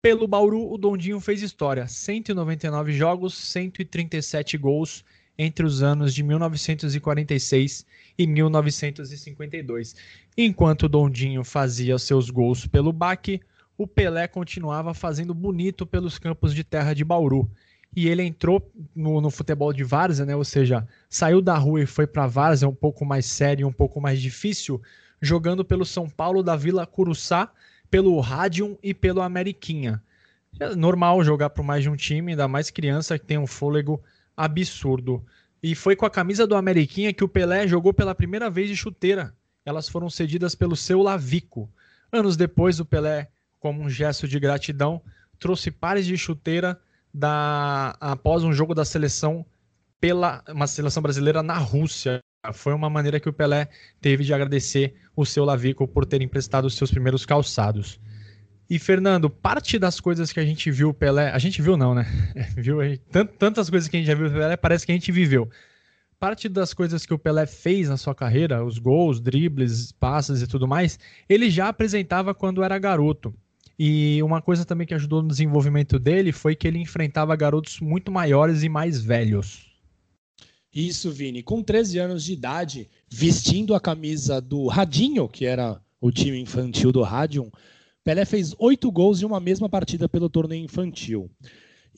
Pelo 0.00 0.26
Bauru, 0.26 0.72
o 0.72 0.76
Dondinho 0.76 1.20
fez 1.20 1.42
história: 1.42 1.86
199 1.86 2.92
jogos, 2.92 3.34
137 3.34 4.58
gols 4.58 5.04
entre 5.38 5.64
os 5.64 5.82
anos 5.82 6.14
de 6.14 6.22
1946 6.22 7.86
e 8.18 8.26
1952. 8.26 9.96
Enquanto 10.36 10.84
o 10.84 10.88
Dondinho 10.88 11.42
fazia 11.44 11.98
seus 11.98 12.30
gols 12.30 12.66
pelo 12.66 12.92
Baque, 12.92 13.40
o 13.76 13.86
Pelé 13.86 14.28
continuava 14.28 14.92
fazendo 14.92 15.32
bonito 15.32 15.86
pelos 15.86 16.18
campos 16.18 16.54
de 16.54 16.62
terra 16.62 16.94
de 16.94 17.04
Bauru. 17.04 17.50
E 17.94 18.08
ele 18.08 18.22
entrou 18.22 18.72
no, 18.94 19.20
no 19.20 19.30
futebol 19.30 19.72
de 19.72 19.84
várzea, 19.84 20.24
né? 20.24 20.34
ou 20.34 20.44
seja, 20.44 20.86
saiu 21.08 21.42
da 21.42 21.56
rua 21.56 21.82
e 21.82 21.86
foi 21.86 22.06
para 22.06 22.26
várzea, 22.26 22.68
um 22.68 22.74
pouco 22.74 23.04
mais 23.04 23.26
sério, 23.26 23.68
um 23.68 23.72
pouco 23.72 24.00
mais 24.00 24.20
difícil, 24.20 24.80
jogando 25.20 25.64
pelo 25.64 25.84
São 25.84 26.08
Paulo 26.08 26.42
da 26.42 26.56
Vila 26.56 26.86
Curuçá, 26.86 27.50
pelo 27.90 28.18
Radium 28.20 28.78
e 28.82 28.94
pelo 28.94 29.20
Ameriquinha. 29.20 30.02
É 30.58 30.74
normal 30.74 31.22
jogar 31.22 31.50
por 31.50 31.62
mais 31.62 31.82
de 31.82 31.90
um 31.90 31.96
time, 31.96 32.32
ainda 32.32 32.48
mais 32.48 32.70
criança 32.70 33.18
que 33.18 33.26
tem 33.26 33.38
um 33.38 33.46
fôlego 33.46 34.02
absurdo. 34.36 35.24
E 35.62 35.74
foi 35.74 35.94
com 35.94 36.06
a 36.06 36.10
camisa 36.10 36.46
do 36.46 36.56
Ameriquinha 36.56 37.12
que 37.12 37.22
o 37.22 37.28
Pelé 37.28 37.68
jogou 37.68 37.92
pela 37.92 38.14
primeira 38.14 38.50
vez 38.50 38.68
de 38.68 38.76
chuteira. 38.76 39.34
Elas 39.64 39.88
foram 39.88 40.10
cedidas 40.10 40.54
pelo 40.54 40.74
seu 40.74 41.02
Lavico. 41.02 41.70
Anos 42.10 42.36
depois, 42.36 42.80
o 42.80 42.84
Pelé, 42.84 43.30
como 43.60 43.82
um 43.82 43.88
gesto 43.88 44.26
de 44.26 44.40
gratidão, 44.40 45.00
trouxe 45.38 45.70
pares 45.70 46.04
de 46.04 46.16
chuteira 46.16 46.80
da 47.12 47.96
após 48.00 48.42
um 48.44 48.52
jogo 48.52 48.74
da 48.74 48.84
seleção 48.84 49.44
pela 50.00 50.42
uma 50.48 50.66
seleção 50.66 51.02
brasileira 51.02 51.42
na 51.42 51.58
Rússia. 51.58 52.20
Foi 52.54 52.72
uma 52.72 52.90
maneira 52.90 53.20
que 53.20 53.28
o 53.28 53.32
Pelé 53.32 53.68
teve 54.00 54.24
de 54.24 54.34
agradecer 54.34 54.94
o 55.14 55.24
seu 55.24 55.44
Lavico 55.44 55.86
por 55.86 56.04
ter 56.04 56.20
emprestado 56.22 56.64
os 56.64 56.74
seus 56.74 56.90
primeiros 56.90 57.24
calçados. 57.24 58.00
E 58.68 58.78
Fernando, 58.78 59.28
parte 59.28 59.78
das 59.78 60.00
coisas 60.00 60.32
que 60.32 60.40
a 60.40 60.44
gente 60.44 60.70
viu 60.70 60.88
o 60.88 60.94
Pelé, 60.94 61.30
a 61.30 61.38
gente 61.38 61.60
viu 61.60 61.76
não, 61.76 61.94
né? 61.94 62.06
viu 62.56 62.78
tantas 63.38 63.68
coisas 63.68 63.88
que 63.88 63.96
a 63.96 64.00
gente 64.00 64.06
já 64.06 64.14
viu 64.14 64.26
o 64.26 64.30
Pelé, 64.30 64.56
parece 64.56 64.86
que 64.86 64.92
a 64.92 64.94
gente 64.94 65.12
viveu. 65.12 65.48
Parte 66.18 66.48
das 66.48 66.72
coisas 66.72 67.04
que 67.04 67.12
o 67.12 67.18
Pelé 67.18 67.46
fez 67.46 67.88
na 67.88 67.96
sua 67.96 68.14
carreira, 68.14 68.64
os 68.64 68.78
gols, 68.78 69.20
dribles, 69.20 69.92
passes 69.92 70.40
e 70.40 70.46
tudo 70.46 70.66
mais, 70.66 70.98
ele 71.28 71.50
já 71.50 71.68
apresentava 71.68 72.34
quando 72.34 72.62
era 72.62 72.78
garoto. 72.78 73.34
E 73.84 74.22
uma 74.22 74.40
coisa 74.40 74.64
também 74.64 74.86
que 74.86 74.94
ajudou 74.94 75.22
no 75.22 75.28
desenvolvimento 75.28 75.98
dele 75.98 76.30
foi 76.30 76.54
que 76.54 76.68
ele 76.68 76.78
enfrentava 76.78 77.34
garotos 77.34 77.80
muito 77.80 78.12
maiores 78.12 78.62
e 78.62 78.68
mais 78.68 79.02
velhos. 79.02 79.72
Isso, 80.72 81.10
Vini. 81.10 81.42
Com 81.42 81.64
13 81.64 81.98
anos 81.98 82.22
de 82.22 82.32
idade, 82.32 82.88
vestindo 83.10 83.74
a 83.74 83.80
camisa 83.80 84.40
do 84.40 84.68
Radinho, 84.68 85.28
que 85.28 85.44
era 85.44 85.82
o 86.00 86.12
time 86.12 86.38
infantil 86.38 86.92
do 86.92 87.02
Radium, 87.02 87.50
Pelé 88.04 88.24
fez 88.24 88.54
oito 88.56 88.88
gols 88.88 89.20
em 89.20 89.24
uma 89.24 89.40
mesma 89.40 89.68
partida 89.68 90.08
pelo 90.08 90.30
torneio 90.30 90.64
infantil. 90.64 91.28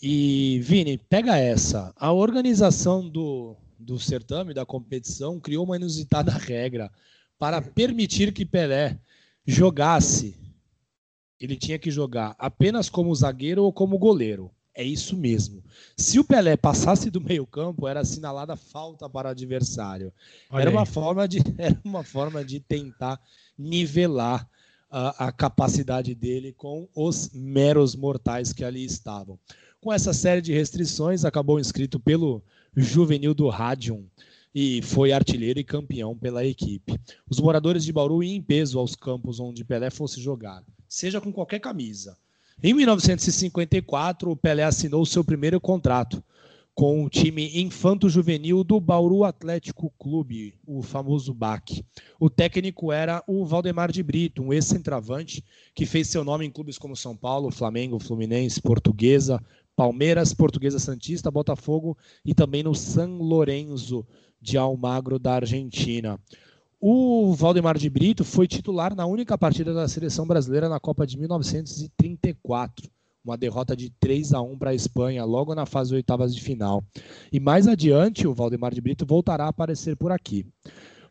E, 0.00 0.60
Vini, 0.62 0.96
pega 0.96 1.36
essa. 1.36 1.92
A 1.98 2.10
organização 2.14 3.06
do, 3.06 3.58
do 3.78 3.98
certame, 3.98 4.54
da 4.54 4.64
competição, 4.64 5.38
criou 5.38 5.66
uma 5.66 5.76
inusitada 5.76 6.32
regra 6.32 6.90
para 7.38 7.60
permitir 7.60 8.32
que 8.32 8.46
Pelé 8.46 8.98
jogasse. 9.46 10.43
Ele 11.44 11.56
tinha 11.56 11.78
que 11.78 11.90
jogar 11.90 12.34
apenas 12.38 12.88
como 12.88 13.14
zagueiro 13.14 13.64
ou 13.64 13.70
como 13.70 13.98
goleiro. 13.98 14.50
É 14.74 14.82
isso 14.82 15.14
mesmo. 15.14 15.62
Se 15.94 16.18
o 16.18 16.24
Pelé 16.24 16.56
passasse 16.56 17.10
do 17.10 17.20
meio-campo, 17.20 17.86
era 17.86 18.00
assinalada 18.00 18.56
falta 18.56 19.10
para 19.10 19.28
o 19.28 19.30
adversário. 19.30 20.10
era 20.50 20.70
uma, 20.70 20.86
forma 20.86 21.28
de, 21.28 21.40
era 21.58 21.78
uma 21.84 22.02
forma 22.02 22.42
de 22.42 22.60
tentar 22.60 23.20
nivelar 23.58 24.48
a, 24.90 25.26
a, 25.26 25.32
capacidade 25.32 26.14
dele 26.14 26.54
com 26.54 26.88
os 26.94 27.30
meros 27.34 27.94
mortais 27.94 28.54
que 28.54 28.64
ali 28.64 28.82
estavam. 28.82 29.38
Com 29.82 29.92
essa 29.92 30.14
série 30.14 30.40
de 30.40 30.52
restrições, 30.54 31.26
acabou 31.26 31.60
inscrito 31.60 32.00
pelo 32.00 32.42
juvenil 32.74 33.34
do 33.34 33.50
Radium 33.50 34.06
e 34.54 34.80
foi 34.80 35.12
artilheiro 35.12 35.60
e 35.60 35.64
campeão 35.64 36.16
pela 36.16 36.42
equipe. 36.44 36.98
Os 37.28 37.38
moradores 37.38 37.84
de 37.84 37.92
Bauru 37.92 38.22
iam 38.22 38.34
em 38.34 38.40
peso 38.40 38.78
aos 38.78 38.96
campos 38.96 39.38
onde 39.38 39.62
Pelé 39.62 39.90
fosse 39.90 40.22
jogar, 40.22 40.64
seja 40.94 41.20
com 41.20 41.32
qualquer 41.32 41.60
camisa 41.60 42.16
em 42.62 42.72
1954, 42.72 44.30
o 44.30 44.36
Pelé 44.36 44.62
assinou 44.62 45.04
seu 45.04 45.24
primeiro 45.24 45.60
contrato 45.60 46.22
com 46.74 47.04
o 47.04 47.10
time 47.10 47.60
infanto-juvenil 47.60 48.64
do 48.64 48.80
Bauru 48.80 49.22
Atlético 49.22 49.92
Clube, 49.98 50.54
o 50.66 50.82
famoso 50.82 51.32
BAC. 51.32 51.84
O 52.18 52.28
técnico 52.28 52.90
era 52.90 53.22
o 53.28 53.44
Valdemar 53.44 53.92
de 53.92 54.02
Brito, 54.02 54.42
um 54.42 54.52
ex-centravante 54.52 55.44
que 55.74 55.86
fez 55.86 56.08
seu 56.08 56.24
nome 56.24 56.46
em 56.46 56.50
clubes 56.50 56.78
como 56.78 56.96
São 56.96 57.16
Paulo, 57.16 57.52
Flamengo, 57.52 58.00
Fluminense, 58.00 58.60
Portuguesa, 58.60 59.42
Palmeiras, 59.76 60.32
Portuguesa 60.32 60.78
Santista, 60.78 61.30
Botafogo 61.30 61.96
e 62.24 62.34
também 62.34 62.62
no 62.62 62.74
San 62.74 63.18
Lorenzo 63.18 64.06
de 64.40 64.56
Almagro 64.56 65.18
da 65.18 65.34
Argentina. 65.34 66.18
O 66.80 67.32
Valdemar 67.34 67.78
de 67.78 67.88
Brito 67.88 68.24
foi 68.24 68.46
titular 68.46 68.94
na 68.94 69.06
única 69.06 69.38
partida 69.38 69.72
da 69.72 69.88
seleção 69.88 70.26
brasileira 70.26 70.68
na 70.68 70.78
Copa 70.78 71.06
de 71.06 71.18
1934, 71.18 72.90
uma 73.24 73.36
derrota 73.36 73.76
de 73.76 73.90
3 73.98 74.34
a 74.34 74.42
1 74.42 74.58
para 74.58 74.70
a 74.70 74.74
Espanha, 74.74 75.24
logo 75.24 75.54
na 75.54 75.64
fase 75.64 75.90
de 75.90 75.96
oitavas 75.96 76.34
de 76.34 76.42
final. 76.42 76.84
E 77.32 77.40
mais 77.40 77.66
adiante, 77.66 78.26
o 78.26 78.34
Valdemar 78.34 78.74
de 78.74 78.80
Brito 78.80 79.06
voltará 79.06 79.46
a 79.46 79.48
aparecer 79.48 79.96
por 79.96 80.12
aqui. 80.12 80.46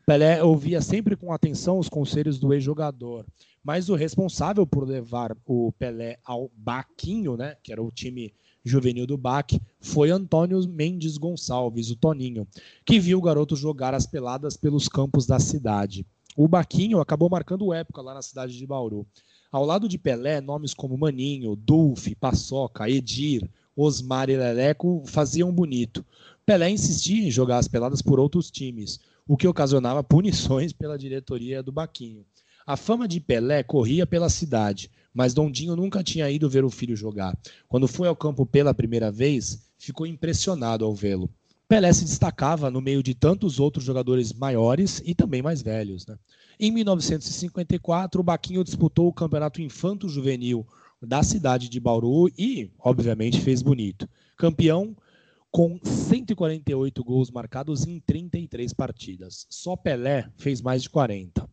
Pelé 0.06 0.44
ouvia 0.44 0.82
sempre 0.82 1.16
com 1.16 1.32
atenção 1.32 1.80
os 1.80 1.88
conselhos 1.88 2.38
do 2.38 2.54
ex-jogador, 2.54 3.26
mas 3.64 3.90
o 3.90 3.96
responsável 3.96 4.68
por 4.68 4.86
levar 4.86 5.36
o 5.46 5.72
Pelé 5.72 6.20
ao 6.26 6.52
Baquinho, 6.56 7.38
né, 7.38 7.56
que 7.64 7.72
era 7.72 7.82
o 7.82 7.90
time 7.90 8.34
juvenil 8.64 9.06
do 9.06 9.18
BAC, 9.18 9.60
foi 9.80 10.10
Antônio 10.10 10.66
Mendes 10.68 11.18
Gonçalves, 11.18 11.90
o 11.90 11.96
Toninho, 11.96 12.48
que 12.86 13.00
viu 13.00 13.18
o 13.18 13.22
garoto 13.22 13.56
jogar 13.56 13.94
as 13.94 14.08
peladas 14.08 14.56
pelos 14.56 14.88
campos 14.88 15.26
da 15.26 15.40
cidade. 15.40 16.06
O 16.36 16.48
Baquinho 16.48 17.00
acabou 17.00 17.30
marcando 17.30 17.74
época 17.74 18.02
lá 18.02 18.14
na 18.14 18.22
cidade 18.22 18.58
de 18.58 18.66
Bauru. 18.66 19.06
Ao 19.52 19.64
lado 19.64 19.88
de 19.88 20.00
Pelé, 20.00 20.42
nomes 20.42 20.74
como 20.74 20.98
Maninho, 20.98 21.56
Dulfe, 21.56 22.16
Paçoca, 22.16 22.90
Edir, 22.90 23.48
Osmar 23.76 24.30
e 24.30 24.38
Leleco 24.38 25.04
faziam 25.06 25.52
bonito. 25.52 26.04
Pelé 26.46 26.70
insistia 26.72 27.28
em 27.28 27.32
jogar 27.32 27.60
as 27.60 27.68
peladas 27.68 28.02
por 28.02 28.20
outros 28.20 28.50
times, 28.50 29.00
o 29.28 29.38
que 29.38 29.48
ocasionava 29.48 30.04
punições 30.04 30.74
pela 30.74 30.98
diretoria 30.98 31.62
do 31.62 31.72
Baquinho. 31.72 32.26
A 32.66 32.76
fama 32.78 33.08
de 33.08 33.20
Pelé 33.20 33.62
corria 33.62 34.08
pela 34.08 34.30
cidade, 34.30 34.90
mas 35.14 35.34
Dondinho 35.34 35.76
nunca 35.76 36.04
tinha 36.04 36.30
ido 36.30 36.50
ver 36.50 36.66
o 36.66 36.70
filho 36.70 36.96
jogar. 36.96 37.38
Quando 37.68 37.88
foi 37.88 38.08
ao 38.08 38.16
campo 38.16 38.46
pela 38.46 38.74
primeira 38.74 39.12
vez, 39.12 39.70
ficou 39.78 40.08
impressionado 40.08 40.84
ao 40.84 40.96
vê-lo. 40.96 41.30
Pelé 41.68 41.92
se 41.94 42.04
destacava 42.04 42.70
no 42.70 42.82
meio 42.82 43.02
de 43.02 43.14
tantos 43.14 43.60
outros 43.60 43.86
jogadores 43.86 44.34
maiores 44.34 45.02
e 45.06 45.16
também 45.16 45.42
mais 45.42 45.62
velhos. 45.62 46.06
Né? 46.06 46.18
Em 46.60 46.72
1954, 46.72 48.22
o 48.22 48.24
Baquinho 48.24 48.64
disputou 48.64 49.08
o 49.08 49.14
Campeonato 49.14 49.62
Infanto 49.62 50.08
Juvenil 50.08 50.68
da 51.02 51.22
cidade 51.24 51.70
de 51.70 51.80
Bauru 51.80 52.30
e, 52.38 52.72
obviamente, 52.80 53.42
fez 53.42 53.62
bonito. 53.62 54.08
Campeão 54.38 54.96
com 55.52 55.80
148 55.84 57.04
gols 57.04 57.30
marcados 57.30 57.86
em 57.86 58.00
33 58.00 58.74
partidas. 58.74 59.46
Só 59.50 59.76
Pelé 59.76 60.28
fez 60.38 60.62
mais 60.62 60.82
de 60.84 60.90
40. 60.90 61.48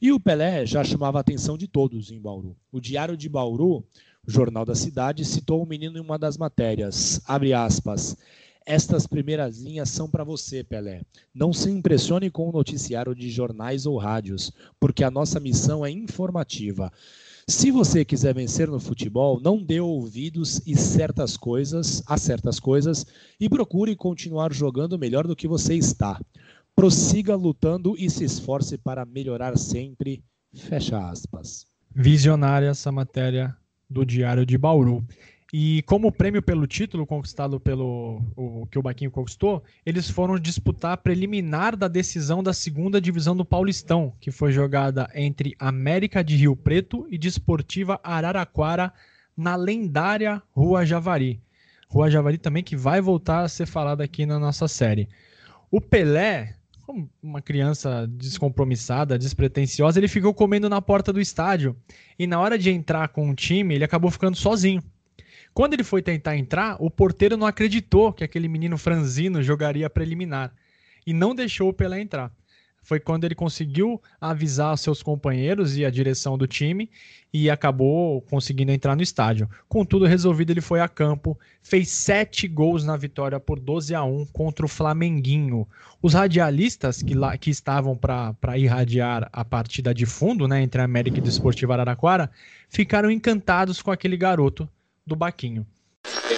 E 0.00 0.12
o 0.12 0.20
Pelé 0.20 0.64
já 0.64 0.84
chamava 0.84 1.18
a 1.18 1.20
atenção 1.22 1.58
de 1.58 1.66
todos 1.66 2.12
em 2.12 2.20
Bauru. 2.20 2.56
O 2.70 2.80
Diário 2.80 3.16
de 3.16 3.28
Bauru, 3.28 3.84
o 4.24 4.30
jornal 4.30 4.64
da 4.64 4.76
cidade, 4.76 5.24
citou 5.24 5.60
o 5.60 5.66
menino 5.66 5.98
em 5.98 6.00
uma 6.00 6.16
das 6.16 6.36
matérias. 6.36 7.20
Abre 7.26 7.52
aspas. 7.52 8.16
Estas 8.64 9.08
primeiras 9.08 9.58
linhas 9.58 9.90
são 9.90 10.08
para 10.08 10.22
você, 10.22 10.62
Pelé. 10.62 11.02
Não 11.34 11.52
se 11.52 11.68
impressione 11.68 12.30
com 12.30 12.48
o 12.48 12.52
noticiário 12.52 13.12
de 13.12 13.28
jornais 13.28 13.86
ou 13.86 13.96
rádios, 13.96 14.52
porque 14.78 15.02
a 15.02 15.10
nossa 15.10 15.40
missão 15.40 15.84
é 15.84 15.90
informativa. 15.90 16.92
Se 17.48 17.72
você 17.72 18.04
quiser 18.04 18.34
vencer 18.34 18.68
no 18.68 18.78
futebol, 18.78 19.40
não 19.40 19.60
dê 19.60 19.80
ouvidos 19.80 20.60
e 20.64 20.76
certas 20.76 21.36
coisas 21.36 22.04
a 22.06 22.16
certas 22.16 22.60
coisas 22.60 23.04
e 23.40 23.48
procure 23.48 23.96
continuar 23.96 24.52
jogando 24.52 24.98
melhor 24.98 25.26
do 25.26 25.34
que 25.34 25.48
você 25.48 25.74
está 25.74 26.20
prossiga 26.78 27.34
lutando 27.34 27.96
e 27.98 28.08
se 28.08 28.22
esforce 28.22 28.78
para 28.78 29.04
melhorar 29.04 29.58
sempre. 29.58 30.22
Fecha 30.54 31.10
aspas. 31.10 31.66
Visionária 31.92 32.68
essa 32.68 32.92
matéria 32.92 33.52
do 33.90 34.06
Diário 34.06 34.46
de 34.46 34.56
Bauru. 34.56 35.04
E 35.52 35.82
como 35.82 36.12
prêmio 36.12 36.40
pelo 36.40 36.68
título 36.68 37.04
conquistado 37.04 37.58
pelo 37.58 38.22
o, 38.36 38.64
que 38.70 38.78
o 38.78 38.82
Baquinho 38.82 39.10
conquistou, 39.10 39.64
eles 39.84 40.08
foram 40.08 40.38
disputar 40.38 40.92
a 40.92 40.96
preliminar 40.96 41.76
da 41.76 41.88
decisão 41.88 42.44
da 42.44 42.52
segunda 42.52 43.00
divisão 43.00 43.36
do 43.36 43.44
Paulistão, 43.44 44.12
que 44.20 44.30
foi 44.30 44.52
jogada 44.52 45.10
entre 45.16 45.56
América 45.58 46.22
de 46.22 46.36
Rio 46.36 46.54
Preto 46.54 47.08
e 47.10 47.18
Desportiva 47.18 47.98
Araraquara 48.04 48.92
na 49.36 49.56
lendária 49.56 50.40
Rua 50.52 50.86
Javari. 50.86 51.42
Rua 51.88 52.08
Javari 52.08 52.38
também 52.38 52.62
que 52.62 52.76
vai 52.76 53.00
voltar 53.00 53.40
a 53.40 53.48
ser 53.48 53.66
falada 53.66 54.04
aqui 54.04 54.24
na 54.24 54.38
nossa 54.38 54.68
série. 54.68 55.08
O 55.72 55.80
Pelé 55.80 56.57
uma 57.22 57.42
criança 57.42 58.06
descompromissada, 58.06 59.18
despretensiosa, 59.18 59.98
ele 59.98 60.08
ficou 60.08 60.32
comendo 60.32 60.68
na 60.68 60.80
porta 60.80 61.12
do 61.12 61.20
estádio. 61.20 61.76
E 62.18 62.26
na 62.26 62.40
hora 62.40 62.58
de 62.58 62.70
entrar 62.70 63.08
com 63.08 63.30
o 63.30 63.34
time, 63.34 63.74
ele 63.74 63.84
acabou 63.84 64.10
ficando 64.10 64.36
sozinho. 64.36 64.82
Quando 65.52 65.74
ele 65.74 65.84
foi 65.84 66.02
tentar 66.02 66.36
entrar, 66.36 66.76
o 66.80 66.90
porteiro 66.90 67.36
não 67.36 67.46
acreditou 67.46 68.12
que 68.12 68.24
aquele 68.24 68.48
menino 68.48 68.78
franzino 68.78 69.42
jogaria 69.42 69.90
preliminar 69.90 70.52
e 71.06 71.12
não 71.12 71.34
deixou 71.34 71.68
o 71.68 71.72
Pelé 71.72 72.00
entrar 72.00 72.32
foi 72.88 72.98
quando 72.98 73.24
ele 73.24 73.34
conseguiu 73.34 74.00
avisar 74.18 74.78
seus 74.78 75.02
companheiros 75.02 75.76
e 75.76 75.84
a 75.84 75.90
direção 75.90 76.38
do 76.38 76.46
time 76.46 76.90
e 77.30 77.50
acabou 77.50 78.22
conseguindo 78.22 78.72
entrar 78.72 78.96
no 78.96 79.02
estádio. 79.02 79.46
Com 79.68 79.84
tudo 79.84 80.06
resolvido, 80.06 80.52
ele 80.52 80.62
foi 80.62 80.80
a 80.80 80.88
campo, 80.88 81.38
fez 81.60 81.90
sete 81.90 82.48
gols 82.48 82.86
na 82.86 82.96
vitória 82.96 83.38
por 83.38 83.60
12 83.60 83.94
a 83.94 84.02
1 84.02 84.24
contra 84.32 84.64
o 84.64 84.68
Flamenguinho. 84.70 85.68
Os 86.00 86.14
radialistas 86.14 87.02
que, 87.02 87.12
lá, 87.12 87.36
que 87.36 87.50
estavam 87.50 87.94
para 87.94 88.56
irradiar 88.56 89.28
a 89.34 89.44
partida 89.44 89.92
de 89.92 90.06
fundo, 90.06 90.48
né, 90.48 90.62
entre 90.62 90.80
a 90.80 90.84
América 90.84 91.18
e 91.18 91.22
o 91.22 91.28
Esportivo 91.28 91.74
Araraquara, 91.74 92.30
ficaram 92.70 93.10
encantados 93.10 93.82
com 93.82 93.90
aquele 93.90 94.16
garoto 94.16 94.66
do 95.06 95.14
Baquinho. 95.14 95.66
Aqui 96.06 96.37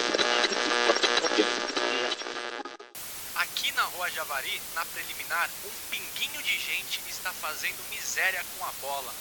Na 4.75 4.85
preliminar, 4.85 5.49
um 5.65 5.91
está 7.21 7.31
fazendo 7.33 7.77
miséria 7.91 8.41
com 8.57 8.65
a 8.65 8.71
bola. 8.81 9.13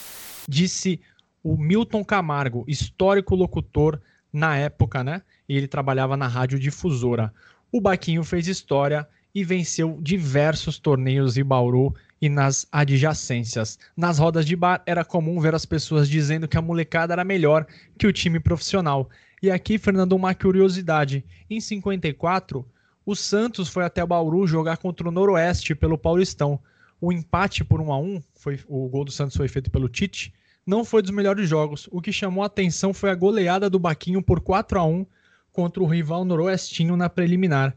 Disse 0.48 1.00
o 1.42 1.56
Milton 1.56 2.02
Camargo, 2.02 2.64
histórico 2.66 3.34
locutor 3.34 4.00
na 4.32 4.56
época, 4.56 5.04
né? 5.04 5.22
E 5.46 5.56
ele 5.56 5.68
trabalhava 5.68 6.16
na 6.16 6.26
rádio 6.26 6.58
difusora. 6.58 7.32
O 7.70 7.80
Baquinho 7.80 8.24
fez 8.24 8.48
história 8.48 9.06
e 9.34 9.44
venceu 9.44 9.98
diversos 10.00 10.78
torneios 10.78 11.36
em 11.36 11.44
Bauru 11.44 11.94
e 12.20 12.28
nas 12.28 12.66
adjacências. 12.72 13.78
Nas 13.94 14.18
rodas 14.18 14.46
de 14.46 14.56
bar 14.56 14.82
era 14.86 15.04
comum 15.04 15.38
ver 15.40 15.54
as 15.54 15.66
pessoas 15.66 16.08
dizendo 16.08 16.48
que 16.48 16.56
a 16.56 16.62
molecada 16.62 17.12
era 17.12 17.24
melhor 17.24 17.66
que 17.98 18.06
o 18.06 18.12
time 18.12 18.40
profissional. 18.40 19.10
E 19.42 19.50
aqui, 19.50 19.78
Fernando, 19.78 20.14
uma 20.14 20.34
curiosidade. 20.34 21.24
Em 21.48 21.60
54, 21.60 22.66
o 23.10 23.16
Santos 23.16 23.68
foi 23.68 23.84
até 23.84 24.04
Bauru 24.06 24.46
jogar 24.46 24.76
contra 24.76 25.08
o 25.08 25.10
Noroeste 25.10 25.74
pelo 25.74 25.98
Paulistão. 25.98 26.60
O 27.00 27.12
empate 27.12 27.64
por 27.64 27.80
1 27.80 27.92
a 27.92 27.98
1 27.98 28.22
foi 28.34 28.60
o 28.68 28.88
gol 28.88 29.04
do 29.04 29.10
Santos 29.10 29.36
foi 29.36 29.48
feito 29.48 29.70
pelo 29.70 29.88
Tite, 29.88 30.32
não 30.64 30.84
foi 30.84 31.02
dos 31.02 31.10
melhores 31.10 31.48
jogos. 31.48 31.88
O 31.90 32.00
que 32.00 32.12
chamou 32.12 32.44
a 32.44 32.46
atenção 32.46 32.94
foi 32.94 33.10
a 33.10 33.14
goleada 33.14 33.68
do 33.68 33.78
Baquinho 33.78 34.22
por 34.22 34.40
4 34.40 34.78
a 34.78 34.84
1 34.84 35.04
contra 35.50 35.82
o 35.82 35.86
rival 35.86 36.24
noroestino 36.24 36.96
na 36.96 37.08
preliminar. 37.08 37.76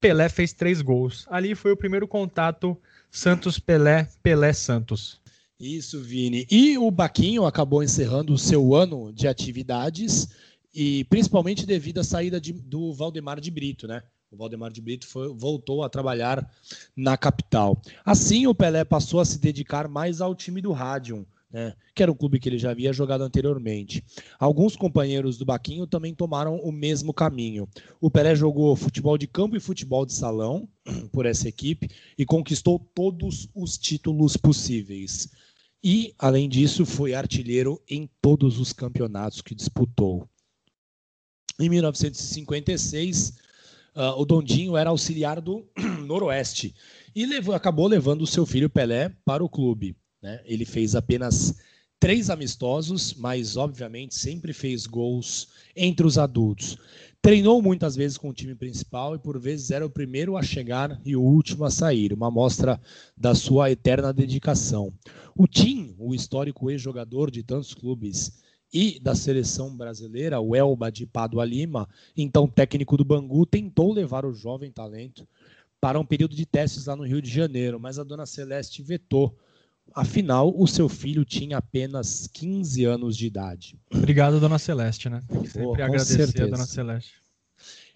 Pelé 0.00 0.30
fez 0.30 0.54
três 0.54 0.80
gols. 0.80 1.26
Ali 1.28 1.54
foi 1.54 1.72
o 1.72 1.76
primeiro 1.76 2.08
contato 2.08 2.74
Santos-Pelé, 3.10 4.08
Pelé-Santos. 4.22 5.20
Isso, 5.58 6.00
Vini. 6.00 6.46
E 6.50 6.78
o 6.78 6.90
Baquinho 6.90 7.44
acabou 7.44 7.82
encerrando 7.82 8.32
o 8.32 8.38
seu 8.38 8.74
ano 8.74 9.12
de 9.12 9.28
atividades 9.28 10.28
e 10.74 11.04
principalmente 11.04 11.66
devido 11.66 11.98
à 11.98 12.04
saída 12.04 12.40
de, 12.40 12.54
do 12.54 12.94
Valdemar 12.94 13.40
de 13.40 13.50
Brito, 13.50 13.86
né? 13.86 14.02
O 14.30 14.36
Valdemar 14.36 14.70
de 14.70 14.80
Brito 14.80 15.08
foi, 15.08 15.28
voltou 15.34 15.82
a 15.82 15.88
trabalhar 15.88 16.48
na 16.94 17.16
capital. 17.16 17.82
Assim, 18.04 18.46
o 18.46 18.54
Pelé 18.54 18.84
passou 18.84 19.18
a 19.18 19.24
se 19.24 19.40
dedicar 19.40 19.88
mais 19.88 20.20
ao 20.20 20.36
time 20.36 20.62
do 20.62 20.70
Rádio, 20.70 21.26
né, 21.50 21.74
que 21.92 22.00
era 22.00 22.12
um 22.12 22.14
clube 22.14 22.38
que 22.38 22.48
ele 22.48 22.56
já 22.56 22.70
havia 22.70 22.92
jogado 22.92 23.22
anteriormente. 23.22 24.04
Alguns 24.38 24.76
companheiros 24.76 25.36
do 25.36 25.44
Baquinho 25.44 25.84
também 25.84 26.14
tomaram 26.14 26.58
o 26.58 26.70
mesmo 26.70 27.12
caminho. 27.12 27.68
O 28.00 28.08
Pelé 28.08 28.36
jogou 28.36 28.76
futebol 28.76 29.18
de 29.18 29.26
campo 29.26 29.56
e 29.56 29.60
futebol 29.60 30.06
de 30.06 30.12
salão 30.12 30.68
por 31.10 31.26
essa 31.26 31.48
equipe 31.48 31.90
e 32.16 32.24
conquistou 32.24 32.78
todos 32.78 33.48
os 33.52 33.76
títulos 33.76 34.36
possíveis. 34.36 35.28
E, 35.82 36.14
além 36.16 36.48
disso, 36.48 36.86
foi 36.86 37.14
artilheiro 37.14 37.82
em 37.88 38.08
todos 38.22 38.60
os 38.60 38.72
campeonatos 38.72 39.42
que 39.42 39.56
disputou. 39.56 40.28
Em 41.58 41.68
1956, 41.68 43.49
Uh, 43.94 44.20
o 44.20 44.24
Dondinho 44.24 44.76
era 44.76 44.90
auxiliar 44.90 45.40
do 45.40 45.66
Noroeste 46.06 46.74
e 47.14 47.26
levou, 47.26 47.54
acabou 47.54 47.88
levando 47.88 48.22
o 48.22 48.26
seu 48.26 48.46
filho 48.46 48.70
Pelé 48.70 49.12
para 49.24 49.44
o 49.44 49.48
clube. 49.48 49.96
Né? 50.22 50.40
Ele 50.44 50.64
fez 50.64 50.94
apenas 50.94 51.56
três 51.98 52.30
amistosos, 52.30 53.14
mas 53.14 53.56
obviamente 53.56 54.14
sempre 54.14 54.52
fez 54.52 54.86
gols 54.86 55.48
entre 55.76 56.06
os 56.06 56.18
adultos. 56.18 56.78
Treinou 57.20 57.60
muitas 57.60 57.94
vezes 57.94 58.16
com 58.16 58.30
o 58.30 58.32
time 58.32 58.54
principal 58.54 59.14
e 59.14 59.18
por 59.18 59.38
vezes 59.38 59.70
era 59.70 59.84
o 59.84 59.90
primeiro 59.90 60.38
a 60.38 60.42
chegar 60.42 60.98
e 61.04 61.14
o 61.14 61.20
último 61.20 61.64
a 61.66 61.70
sair, 61.70 62.14
uma 62.14 62.30
mostra 62.30 62.80
da 63.14 63.34
sua 63.34 63.70
eterna 63.70 64.12
dedicação. 64.12 64.90
O 65.36 65.46
Tim, 65.46 65.94
o 65.98 66.14
histórico 66.14 66.70
ex-jogador 66.70 67.30
de 67.30 67.42
tantos 67.42 67.74
clubes 67.74 68.40
e 68.72 69.00
da 69.00 69.14
seleção 69.14 69.76
brasileira, 69.76 70.40
o 70.40 70.54
Elba 70.54 70.90
de 70.90 71.06
Padua 71.06 71.44
Lima, 71.44 71.88
então 72.16 72.46
técnico 72.46 72.96
do 72.96 73.04
Bangu, 73.04 73.44
tentou 73.44 73.92
levar 73.92 74.24
o 74.24 74.32
jovem 74.32 74.70
talento 74.70 75.26
para 75.80 75.98
um 75.98 76.04
período 76.04 76.36
de 76.36 76.46
testes 76.46 76.86
lá 76.86 76.94
no 76.94 77.06
Rio 77.06 77.22
de 77.22 77.30
Janeiro, 77.30 77.80
mas 77.80 77.98
a 77.98 78.04
dona 78.04 78.26
Celeste 78.26 78.82
vetou 78.82 79.36
Afinal, 79.94 80.54
o 80.56 80.66
seu 80.66 80.88
filho 80.88 81.24
tinha 81.24 81.58
apenas 81.58 82.28
15 82.28 82.84
anos 82.84 83.16
de 83.16 83.26
idade. 83.26 83.78
Obrigado, 83.92 84.38
dona 84.38 84.58
Celeste, 84.58 85.08
né? 85.08 85.20
Tem 85.28 85.42
que 85.42 85.48
sempre 85.48 85.66
com 85.66 85.72
agradecer 85.72 86.26
certeza. 86.26 86.44
a 86.44 86.50
dona 86.50 86.66
Celeste. 86.66 87.14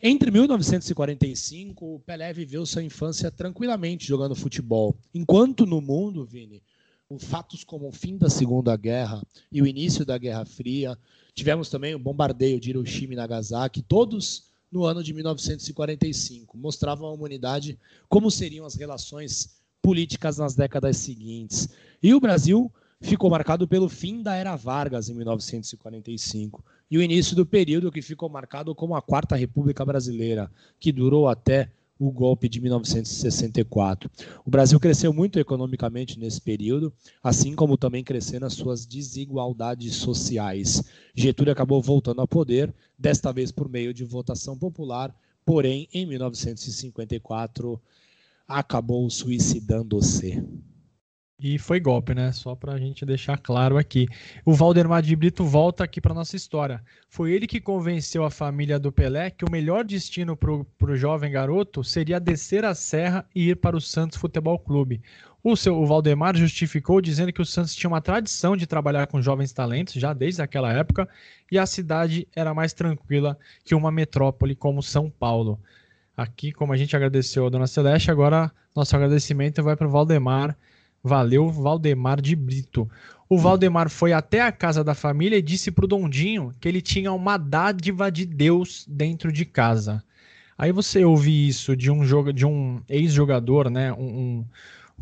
Entre 0.02 0.30
1945, 0.30 1.94
o 1.94 2.00
Pelé 2.00 2.32
viveu 2.32 2.66
sua 2.66 2.82
infância 2.82 3.30
tranquilamente 3.30 4.06
jogando 4.06 4.34
futebol. 4.34 4.96
Enquanto 5.14 5.64
no 5.64 5.80
mundo, 5.80 6.24
Vini, 6.24 6.62
fatos 7.18 7.64
como 7.64 7.88
o 7.88 7.92
fim 7.92 8.16
da 8.16 8.28
Segunda 8.28 8.76
Guerra 8.76 9.22
e 9.52 9.60
o 9.62 9.66
início 9.66 10.04
da 10.04 10.18
Guerra 10.18 10.44
Fria, 10.44 10.98
tivemos 11.34 11.68
também 11.68 11.94
o 11.94 11.98
bombardeio 11.98 12.58
de 12.58 12.70
Hiroshima 12.70 13.12
e 13.12 13.16
Nagasaki, 13.16 13.82
todos 13.82 14.50
no 14.70 14.84
ano 14.84 15.02
de 15.04 15.14
1945, 15.14 16.58
mostravam 16.58 17.08
à 17.08 17.12
humanidade 17.12 17.78
como 18.08 18.30
seriam 18.30 18.66
as 18.66 18.74
relações 18.74 19.56
políticas 19.80 20.38
nas 20.38 20.54
décadas 20.54 20.96
seguintes. 20.96 21.68
E 22.02 22.12
o 22.12 22.20
Brasil 22.20 22.72
ficou 23.00 23.30
marcado 23.30 23.68
pelo 23.68 23.88
fim 23.88 24.22
da 24.22 24.34
era 24.34 24.56
Vargas 24.56 25.08
em 25.08 25.14
1945 25.14 26.64
e 26.90 26.98
o 26.98 27.02
início 27.02 27.36
do 27.36 27.44
período 27.44 27.92
que 27.92 28.02
ficou 28.02 28.28
marcado 28.28 28.74
como 28.74 28.96
a 28.96 29.02
Quarta 29.02 29.36
República 29.36 29.84
Brasileira, 29.84 30.50
que 30.80 30.90
durou 30.90 31.28
até 31.28 31.70
o 31.98 32.10
golpe 32.10 32.48
de 32.48 32.60
1964. 32.60 34.10
O 34.44 34.50
Brasil 34.50 34.78
cresceu 34.80 35.12
muito 35.12 35.38
economicamente 35.38 36.18
nesse 36.18 36.40
período, 36.40 36.92
assim 37.22 37.54
como 37.54 37.76
também 37.76 38.02
crescendo 38.02 38.46
as 38.46 38.54
suas 38.54 38.84
desigualdades 38.84 39.94
sociais. 39.96 40.82
Getúlio 41.14 41.52
acabou 41.52 41.80
voltando 41.80 42.20
ao 42.20 42.28
poder, 42.28 42.74
desta 42.98 43.32
vez 43.32 43.52
por 43.52 43.68
meio 43.68 43.94
de 43.94 44.04
votação 44.04 44.58
popular, 44.58 45.14
porém, 45.44 45.88
em 45.92 46.06
1954, 46.06 47.80
acabou 48.46 49.08
suicidando-se. 49.08 50.42
E 51.46 51.58
foi 51.58 51.78
golpe, 51.78 52.14
né? 52.14 52.32
Só 52.32 52.54
pra 52.54 52.78
gente 52.78 53.04
deixar 53.04 53.36
claro 53.36 53.76
aqui. 53.76 54.08
O 54.46 54.54
Valdemar 54.54 55.02
de 55.02 55.14
Brito 55.14 55.44
volta 55.44 55.84
aqui 55.84 56.00
pra 56.00 56.14
nossa 56.14 56.34
história. 56.34 56.82
Foi 57.06 57.32
ele 57.32 57.46
que 57.46 57.60
convenceu 57.60 58.24
a 58.24 58.30
família 58.30 58.78
do 58.78 58.90
Pelé 58.90 59.28
que 59.28 59.44
o 59.44 59.50
melhor 59.50 59.84
destino 59.84 60.34
pro, 60.34 60.64
pro 60.78 60.96
jovem 60.96 61.30
garoto 61.30 61.84
seria 61.84 62.18
descer 62.18 62.64
a 62.64 62.74
serra 62.74 63.26
e 63.34 63.50
ir 63.50 63.56
para 63.56 63.76
o 63.76 63.80
Santos 63.80 64.16
Futebol 64.16 64.58
Clube. 64.58 65.02
O, 65.42 65.54
seu, 65.54 65.76
o 65.76 65.84
Valdemar 65.84 66.34
justificou 66.34 66.98
dizendo 67.02 67.30
que 67.30 67.42
o 67.42 67.44
Santos 67.44 67.74
tinha 67.74 67.90
uma 67.90 68.00
tradição 68.00 68.56
de 68.56 68.66
trabalhar 68.66 69.06
com 69.06 69.20
jovens 69.20 69.52
talentos, 69.52 69.92
já 69.92 70.14
desde 70.14 70.40
aquela 70.40 70.72
época, 70.72 71.06
e 71.52 71.58
a 71.58 71.66
cidade 71.66 72.26
era 72.34 72.54
mais 72.54 72.72
tranquila 72.72 73.38
que 73.62 73.74
uma 73.74 73.92
metrópole 73.92 74.56
como 74.56 74.82
São 74.82 75.10
Paulo. 75.10 75.60
Aqui, 76.16 76.52
como 76.52 76.72
a 76.72 76.76
gente 76.78 76.96
agradeceu 76.96 77.46
a 77.46 77.50
Dona 77.50 77.66
Celeste, 77.66 78.10
agora 78.10 78.50
nosso 78.74 78.96
agradecimento 78.96 79.62
vai 79.62 79.76
para 79.76 79.86
o 79.86 79.90
Valdemar. 79.90 80.56
Valeu, 81.04 81.50
Valdemar 81.50 82.20
de 82.20 82.34
Brito. 82.34 82.90
O 83.28 83.36
Valdemar 83.38 83.90
foi 83.90 84.12
até 84.14 84.40
a 84.40 84.50
casa 84.50 84.82
da 84.82 84.94
família 84.94 85.36
e 85.36 85.42
disse 85.42 85.70
pro 85.70 85.86
Dondinho 85.86 86.54
que 86.58 86.66
ele 86.66 86.80
tinha 86.80 87.12
uma 87.12 87.36
dádiva 87.36 88.10
de 88.10 88.24
Deus 88.24 88.86
dentro 88.88 89.30
de 89.30 89.44
casa. 89.44 90.02
Aí 90.56 90.72
você 90.72 91.04
ouve 91.04 91.46
isso 91.48 91.76
de 91.76 91.90
um 91.90 92.04
jogo, 92.04 92.32
de 92.32 92.46
um 92.46 92.80
ex-jogador, 92.88 93.68
né? 93.68 93.92
Um, 93.92 93.98
um- 94.04 94.44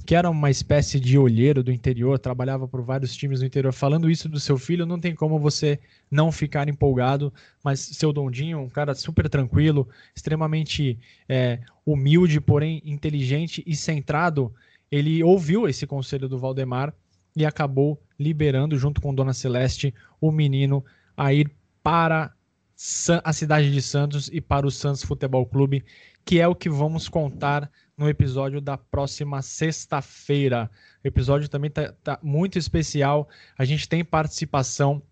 que 0.06 0.14
era 0.14 0.28
uma 0.30 0.50
espécie 0.50 0.98
de 0.98 1.18
olheiro 1.18 1.62
do 1.62 1.70
interior, 1.70 2.18
trabalhava 2.18 2.66
por 2.66 2.80
vários 2.82 3.14
times 3.14 3.40
do 3.40 3.46
interior, 3.46 3.72
falando 3.72 4.10
isso 4.10 4.26
do 4.28 4.40
seu 4.40 4.56
filho, 4.56 4.86
não 4.86 4.98
tem 4.98 5.14
como 5.14 5.38
você 5.38 5.78
não 6.10 6.32
ficar 6.32 6.66
empolgado. 6.68 7.32
Mas 7.62 7.78
seu 7.80 8.10
Dondinho, 8.12 8.58
um 8.58 8.70
cara 8.70 8.94
super 8.94 9.28
tranquilo, 9.28 9.86
extremamente 10.16 10.98
é, 11.28 11.60
humilde, 11.84 12.40
porém 12.40 12.80
inteligente 12.86 13.62
e 13.66 13.76
centrado, 13.76 14.50
ele 14.92 15.24
ouviu 15.24 15.66
esse 15.66 15.86
conselho 15.86 16.28
do 16.28 16.38
Valdemar 16.38 16.94
e 17.34 17.46
acabou 17.46 17.98
liberando, 18.18 18.78
junto 18.78 19.00
com 19.00 19.14
Dona 19.14 19.32
Celeste, 19.32 19.94
o 20.20 20.30
menino 20.30 20.84
a 21.16 21.32
ir 21.32 21.50
para 21.82 22.30
a 23.24 23.32
cidade 23.32 23.72
de 23.72 23.80
Santos 23.80 24.28
e 24.30 24.38
para 24.38 24.66
o 24.66 24.70
Santos 24.70 25.02
Futebol 25.02 25.46
Clube, 25.46 25.82
que 26.26 26.38
é 26.38 26.46
o 26.46 26.54
que 26.54 26.68
vamos 26.68 27.08
contar 27.08 27.70
no 27.96 28.06
episódio 28.06 28.60
da 28.60 28.76
próxima 28.76 29.40
sexta-feira. 29.40 30.70
O 31.02 31.08
episódio 31.08 31.48
também 31.48 31.70
tá, 31.70 31.94
tá 32.04 32.18
muito 32.22 32.58
especial. 32.58 33.28
A 33.56 33.64
gente 33.64 33.88
tem 33.88 34.04
participação, 34.04 35.02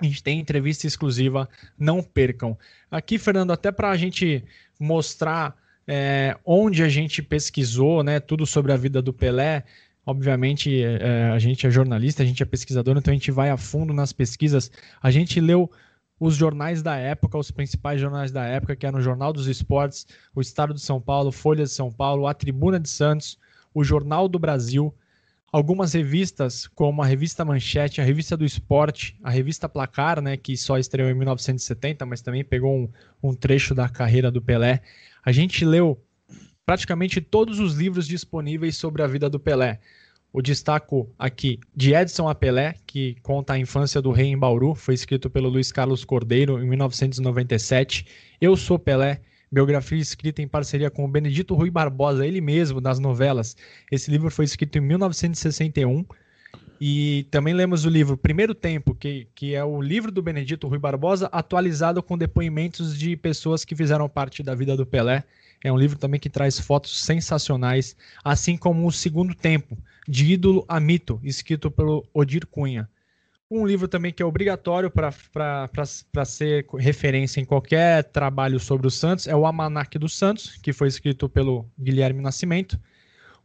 a 0.00 0.04
gente 0.04 0.22
tem 0.22 0.40
entrevista 0.40 0.86
exclusiva. 0.86 1.48
Não 1.78 2.02
percam. 2.02 2.56
Aqui, 2.90 3.18
Fernando, 3.18 3.52
até 3.52 3.70
para 3.70 3.90
a 3.90 3.96
gente 3.96 4.42
mostrar 4.80 5.54
é, 5.88 6.36
onde 6.44 6.82
a 6.82 6.88
gente 6.88 7.22
pesquisou, 7.22 8.02
né, 8.02 8.20
tudo 8.20 8.46
sobre 8.46 8.72
a 8.72 8.76
vida 8.76 9.00
do 9.00 9.12
Pelé. 9.12 9.64
Obviamente, 10.04 10.82
é, 10.82 11.30
a 11.32 11.38
gente 11.38 11.66
é 11.66 11.70
jornalista, 11.70 12.22
a 12.22 12.26
gente 12.26 12.42
é 12.42 12.46
pesquisador, 12.46 12.96
então 12.96 13.10
a 13.10 13.14
gente 13.14 13.30
vai 13.30 13.48
a 13.48 13.56
fundo 13.56 13.94
nas 13.94 14.12
pesquisas. 14.12 14.70
A 15.02 15.10
gente 15.10 15.40
leu 15.40 15.70
os 16.20 16.34
jornais 16.34 16.82
da 16.82 16.96
época, 16.96 17.38
os 17.38 17.50
principais 17.50 18.00
jornais 18.00 18.30
da 18.30 18.44
época, 18.44 18.76
que 18.76 18.86
eram 18.86 18.98
o 18.98 19.02
Jornal 19.02 19.32
dos 19.32 19.46
Esportes, 19.46 20.06
o 20.34 20.40
Estado 20.40 20.74
de 20.74 20.80
São 20.80 21.00
Paulo, 21.00 21.32
Folha 21.32 21.64
de 21.64 21.70
São 21.70 21.90
Paulo, 21.90 22.26
a 22.26 22.34
Tribuna 22.34 22.78
de 22.78 22.88
Santos, 22.88 23.38
o 23.72 23.82
Jornal 23.82 24.28
do 24.28 24.38
Brasil, 24.38 24.94
algumas 25.50 25.94
revistas, 25.94 26.66
como 26.66 27.02
a 27.02 27.06
revista 27.06 27.44
Manchete, 27.44 28.00
a 28.00 28.04
revista 28.04 28.36
do 28.36 28.44
Esporte, 28.44 29.16
a 29.22 29.30
revista 29.30 29.68
Placar, 29.68 30.20
né, 30.20 30.36
que 30.36 30.56
só 30.56 30.76
estreou 30.76 31.08
em 31.08 31.14
1970, 31.14 32.04
mas 32.04 32.20
também 32.20 32.44
pegou 32.44 32.74
um, 32.74 32.90
um 33.22 33.34
trecho 33.34 33.74
da 33.74 33.88
carreira 33.88 34.30
do 34.30 34.42
Pelé. 34.42 34.82
A 35.28 35.32
gente 35.32 35.62
leu 35.62 36.02
praticamente 36.64 37.20
todos 37.20 37.58
os 37.58 37.74
livros 37.74 38.08
disponíveis 38.08 38.78
sobre 38.78 39.02
a 39.02 39.06
vida 39.06 39.28
do 39.28 39.38
Pelé. 39.38 39.78
O 40.32 40.40
destaco 40.40 41.14
aqui 41.18 41.60
de 41.76 41.92
Edson 41.92 42.30
a 42.30 42.34
Pelé, 42.34 42.76
que 42.86 43.14
conta 43.22 43.52
a 43.52 43.58
infância 43.58 44.00
do 44.00 44.10
rei 44.10 44.28
em 44.28 44.38
Bauru, 44.38 44.74
foi 44.74 44.94
escrito 44.94 45.28
pelo 45.28 45.50
Luiz 45.50 45.70
Carlos 45.70 46.02
Cordeiro 46.02 46.58
em 46.58 46.66
1997. 46.66 48.06
Eu 48.40 48.56
sou 48.56 48.78
Pelé, 48.78 49.20
biografia 49.52 49.98
escrita 49.98 50.40
em 50.40 50.48
parceria 50.48 50.90
com 50.90 51.04
o 51.04 51.08
Benedito 51.08 51.54
Rui 51.54 51.70
Barbosa, 51.70 52.26
ele 52.26 52.40
mesmo, 52.40 52.80
das 52.80 52.98
novelas. 52.98 53.54
Esse 53.92 54.10
livro 54.10 54.30
foi 54.30 54.46
escrito 54.46 54.78
em 54.78 54.80
1961. 54.80 56.06
E 56.80 57.26
também 57.30 57.54
lemos 57.54 57.84
o 57.84 57.90
livro 57.90 58.16
Primeiro 58.16 58.54
Tempo, 58.54 58.94
que, 58.94 59.26
que 59.34 59.54
é 59.54 59.64
o 59.64 59.82
livro 59.82 60.12
do 60.12 60.22
Benedito 60.22 60.68
Rui 60.68 60.78
Barbosa, 60.78 61.28
atualizado 61.32 62.02
com 62.02 62.16
depoimentos 62.16 62.96
de 62.96 63.16
pessoas 63.16 63.64
que 63.64 63.74
fizeram 63.74 64.08
parte 64.08 64.42
da 64.42 64.54
vida 64.54 64.76
do 64.76 64.86
Pelé. 64.86 65.24
É 65.64 65.72
um 65.72 65.76
livro 65.76 65.98
também 65.98 66.20
que 66.20 66.30
traz 66.30 66.58
fotos 66.60 67.02
sensacionais, 67.04 67.96
assim 68.24 68.56
como 68.56 68.86
o 68.86 68.92
Segundo 68.92 69.34
Tempo, 69.34 69.76
de 70.06 70.32
ídolo 70.32 70.64
a 70.68 70.78
mito, 70.78 71.20
escrito 71.24 71.70
pelo 71.70 72.06
Odir 72.14 72.46
Cunha. 72.46 72.88
Um 73.50 73.66
livro 73.66 73.88
também 73.88 74.12
que 74.12 74.22
é 74.22 74.26
obrigatório 74.26 74.90
para 74.90 76.24
ser 76.26 76.66
referência 76.78 77.40
em 77.40 77.46
qualquer 77.46 78.04
trabalho 78.04 78.60
sobre 78.60 78.86
o 78.86 78.90
Santos 78.90 79.26
é 79.26 79.34
o 79.34 79.46
Almanac 79.46 79.98
do 79.98 80.08
Santos, 80.08 80.58
que 80.58 80.72
foi 80.72 80.86
escrito 80.86 81.28
pelo 81.28 81.66
Guilherme 81.78 82.20
Nascimento. 82.20 82.78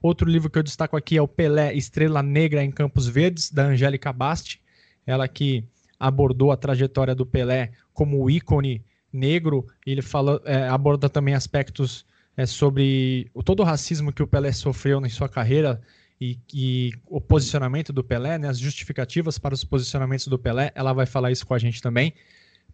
Outro 0.03 0.29
livro 0.29 0.49
que 0.49 0.59
eu 0.59 0.63
destaco 0.63 0.97
aqui 0.97 1.15
é 1.15 1.21
o 1.21 1.27
Pelé, 1.29 1.73
Estrela 1.73 2.21
Negra 2.21 2.61
em 2.61 2.69
Campos 2.69 3.07
Verdes, 3.07 3.49
da 3.49 3.67
Angélica 3.67 4.11
Basti. 4.11 4.61
Ela 5.07 5.29
que 5.29 5.63
abordou 5.97 6.51
a 6.51 6.57
trajetória 6.57 7.15
do 7.15 7.25
Pelé 7.25 7.71
como 7.93 8.29
ícone 8.29 8.83
negro. 9.13 9.65
Ele 9.87 10.01
é, 10.43 10.67
aborda 10.67 11.07
também 11.09 11.33
aspectos 11.33 12.05
é, 12.35 12.45
sobre 12.45 13.31
o, 13.33 13.41
todo 13.41 13.61
o 13.61 13.63
racismo 13.63 14.11
que 14.11 14.21
o 14.21 14.27
Pelé 14.27 14.51
sofreu 14.51 14.99
em 15.05 15.09
sua 15.09 15.29
carreira 15.29 15.81
e, 16.19 16.37
e 16.53 16.91
o 17.05 17.21
posicionamento 17.21 17.93
do 17.93 18.03
Pelé, 18.03 18.37
né, 18.37 18.49
as 18.49 18.59
justificativas 18.59 19.37
para 19.39 19.53
os 19.53 19.63
posicionamentos 19.63 20.27
do 20.27 20.37
Pelé. 20.37 20.73
Ela 20.75 20.91
vai 20.91 21.05
falar 21.05 21.31
isso 21.31 21.47
com 21.47 21.53
a 21.53 21.59
gente 21.59 21.81
também. 21.81 22.13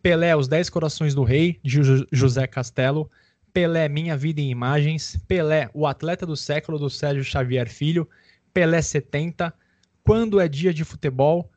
Pelé, 0.01 0.35
Os 0.35 0.47
Dez 0.47 0.67
Corações 0.67 1.13
do 1.13 1.23
Rei, 1.23 1.59
de 1.63 1.79
José 2.11 2.47
Castelo. 2.47 3.07
Pelé, 3.53 3.89
Minha 3.89 4.15
Vida 4.15 4.41
em 4.41 4.49
Imagens. 4.49 5.17
Pelé, 5.28 5.69
O 5.74 5.88
Atleta 5.88 6.26
do 6.26 6.36
Século, 6.36 6.78
do 6.78 6.89
Sérgio 6.89 7.24
Xavier 7.24 7.69
Filho. 7.69 8.07
Pelé 8.53 8.82
70. 8.82 9.53
Quando 10.03 10.39
é 10.39 10.47
Dia 10.47 10.74
de 10.74 10.84
Futebol, 10.84 11.49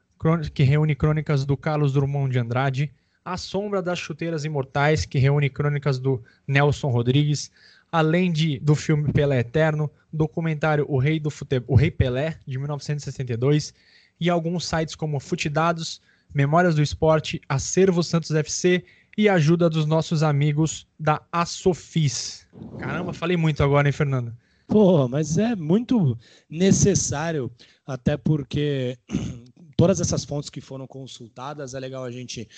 que 0.55 0.63
reúne 0.63 0.95
crônicas 0.95 1.45
do 1.45 1.57
Carlos 1.57 1.93
Drummond 1.93 2.33
de 2.33 2.39
Andrade. 2.39 2.93
A 3.25 3.37
Sombra 3.37 3.83
das 3.83 3.99
Chuteiras 3.99 4.45
Imortais, 4.45 5.05
que 5.05 5.19
reúne 5.19 5.49
crônicas 5.49 5.99
do 5.99 6.23
Nelson 6.47 6.89
Rodrigues. 6.89 7.51
Além 7.91 8.33
de, 8.33 8.59
do 8.59 8.75
filme 8.75 9.13
Pelé 9.13 9.41
Eterno, 9.41 9.91
documentário 10.13 10.87
O 10.89 10.99
Rei, 10.99 11.21
do 11.21 11.31
Fute... 11.31 11.63
o 11.67 11.75
Rei 11.75 11.91
Pelé, 11.91 12.39
de 12.47 12.59
1962. 12.59 13.75
E 14.19 14.31
alguns 14.31 14.67
sites 14.67 14.95
como 14.95 15.21
Futedados, 15.21 16.01
Memórias 16.35 16.75
do 16.75 16.83
Esporte, 16.83 17.41
Acervo 17.49 18.03
Santos 18.03 18.31
FC 18.31 18.85
e 19.17 19.29
ajuda 19.29 19.69
dos 19.69 19.87
nossos 19.87 20.23
amigos 20.23 20.87
da 20.99 21.23
Asofis. 21.31 22.47
Caramba, 22.79 23.13
falei 23.13 23.37
muito 23.37 23.63
agora, 23.63 23.89
hein, 23.89 23.93
Fernando? 23.93 24.35
Pô, 24.67 25.07
mas 25.07 25.37
é 25.37 25.55
muito 25.55 26.19
necessário, 26.49 27.51
até 27.87 28.17
porque 28.17 28.99
todas 29.77 30.01
essas 30.01 30.25
fontes 30.25 30.49
que 30.49 30.61
foram 30.61 30.87
consultadas, 30.87 31.75
é 31.75 31.81
legal 31.81 32.05
a 32.05 32.11
gente 32.11 32.49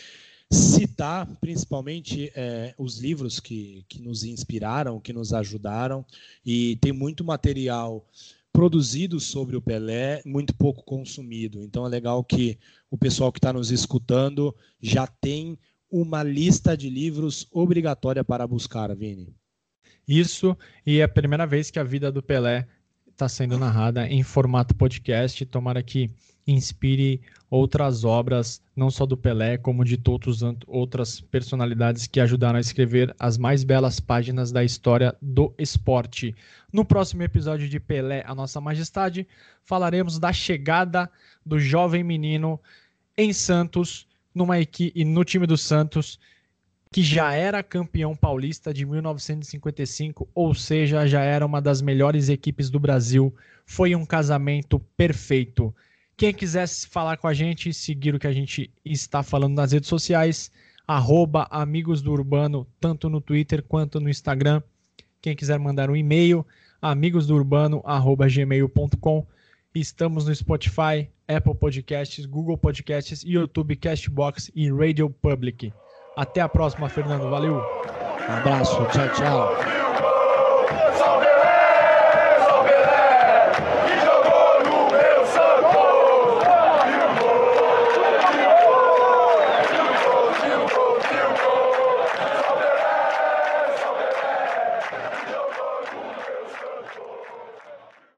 citar, 0.50 1.26
principalmente 1.40 2.30
é, 2.34 2.74
os 2.78 2.98
livros 3.00 3.40
que, 3.40 3.84
que 3.88 4.00
nos 4.00 4.22
inspiraram, 4.24 5.00
que 5.00 5.12
nos 5.12 5.32
ajudaram, 5.32 6.05
e 6.44 6.76
tem 6.76 6.92
muito 6.92 7.24
material 7.24 8.07
produzido 8.52 9.18
sobre 9.18 9.57
o 9.57 9.61
Pelé, 9.61 10.22
muito 10.24 10.55
pouco 10.55 10.84
consumido. 10.84 11.61
Então 11.62 11.84
é 11.84 11.88
legal 11.88 12.22
que 12.22 12.57
o 12.88 12.96
pessoal 12.96 13.32
que 13.32 13.38
está 13.38 13.52
nos 13.52 13.72
escutando 13.72 14.55
já 14.80 15.09
tem 15.09 15.59
uma 15.97 16.24
lista 16.24 16.76
de 16.76 16.90
livros 16.90 17.47
obrigatória 17.53 18.24
para 18.24 18.45
buscar, 18.49 18.92
Vini. 18.97 19.32
Isso, 20.09 20.59
e 20.84 20.99
é 20.99 21.05
a 21.05 21.09
primeira 21.09 21.47
vez 21.47 21.70
que 21.70 21.78
a 21.78 21.84
vida 21.84 22.11
do 22.11 22.20
Pelé 22.20 22.66
está 23.12 23.28
sendo 23.28 23.57
narrada 23.57 24.05
em 24.09 24.24
formato 24.24 24.74
podcast. 24.74 25.47
Tomara 25.47 25.84
que 25.84 26.11
inspire 26.45 27.20
outras 27.49 28.05
obras, 28.05 28.61
não 28.74 28.90
só 28.90 29.07
do 29.07 29.16
Pelé, 29.16 29.57
como 29.57 29.84
de 29.84 29.97
todas 29.97 30.40
outras 30.66 31.20
personalidades 31.20 32.09
que 32.09 32.18
ajudaram 32.18 32.57
a 32.57 32.61
escrever 32.61 33.14
as 33.16 33.38
mais 33.38 33.62
belas 33.62 34.01
páginas 34.01 34.51
da 34.51 34.64
história 34.64 35.14
do 35.22 35.55
esporte. 35.57 36.34
No 36.72 36.84
próximo 36.84 37.22
episódio 37.22 37.68
de 37.68 37.78
Pelé, 37.78 38.24
a 38.26 38.34
Nossa 38.34 38.61
Majestade, 38.61 39.28
falaremos 39.62 40.18
da 40.18 40.32
chegada 40.32 41.09
do 41.47 41.57
jovem 41.61 42.03
menino 42.03 42.61
em 43.16 43.32
Santos, 43.32 44.09
numa 44.35 44.59
equipe, 44.59 45.05
no 45.05 45.24
time 45.24 45.47
do 45.47 45.57
Santos, 45.57 46.18
que 46.93 47.03
já 47.03 47.32
era 47.32 47.62
campeão 47.62 48.14
paulista 48.14 48.72
de 48.72 48.87
1955, 48.87 50.28
ou 50.35 50.55
seja, 50.55 51.07
já 51.07 51.22
era 51.22 51.45
uma 51.45 51.61
das 51.61 51.82
melhores 51.82 52.28
equipes 52.28 52.70
do 52.70 52.78
Brasil. 52.78 53.35
Foi 53.66 53.97
um 53.97 54.07
casamento 54.07 54.78
perfeito. 54.97 55.74
Quem 56.16 56.32
quisesse 56.32 56.87
falar 56.87 57.16
com 57.16 57.26
a 57.26 57.35
gente, 57.35 57.74
seguir 57.74 58.14
o 58.14 58.18
que 58.18 58.28
a 58.28 58.32
gente 58.32 58.70
está 58.85 59.24
falando 59.24 59.55
nas 59.55 59.72
redes 59.72 59.89
sociais, 59.89 60.53
arroba 60.87 61.49
Amigos 61.51 62.01
do 62.01 62.12
Urbano, 62.12 62.64
tanto 62.78 63.11
no 63.11 63.20
Twitter 63.20 63.61
quanto 63.62 63.99
no 63.99 64.09
Instagram. 64.09 64.62
Quem 65.20 65.35
quiser 65.35 65.59
mandar 65.59 65.91
um 65.91 65.97
e-mail, 65.97 66.47
amigosdourbano.gmail.com. 66.80 69.26
Estamos 69.74 70.26
no 70.26 70.34
Spotify, 70.34 71.10
Apple 71.26 71.54
Podcasts, 71.54 72.24
Google 72.26 72.56
Podcasts, 72.56 73.24
YouTube, 73.24 73.74
Castbox 73.76 74.50
e 74.54 74.70
Radio 74.70 75.10
Public. 75.10 75.72
Até 76.16 76.40
a 76.40 76.48
próxima, 76.48 76.88
Fernando. 76.88 77.28
Valeu. 77.28 77.56
Um 77.56 78.32
abraço. 78.32 78.76
Tchau, 78.92 79.08
tchau. 79.14 79.84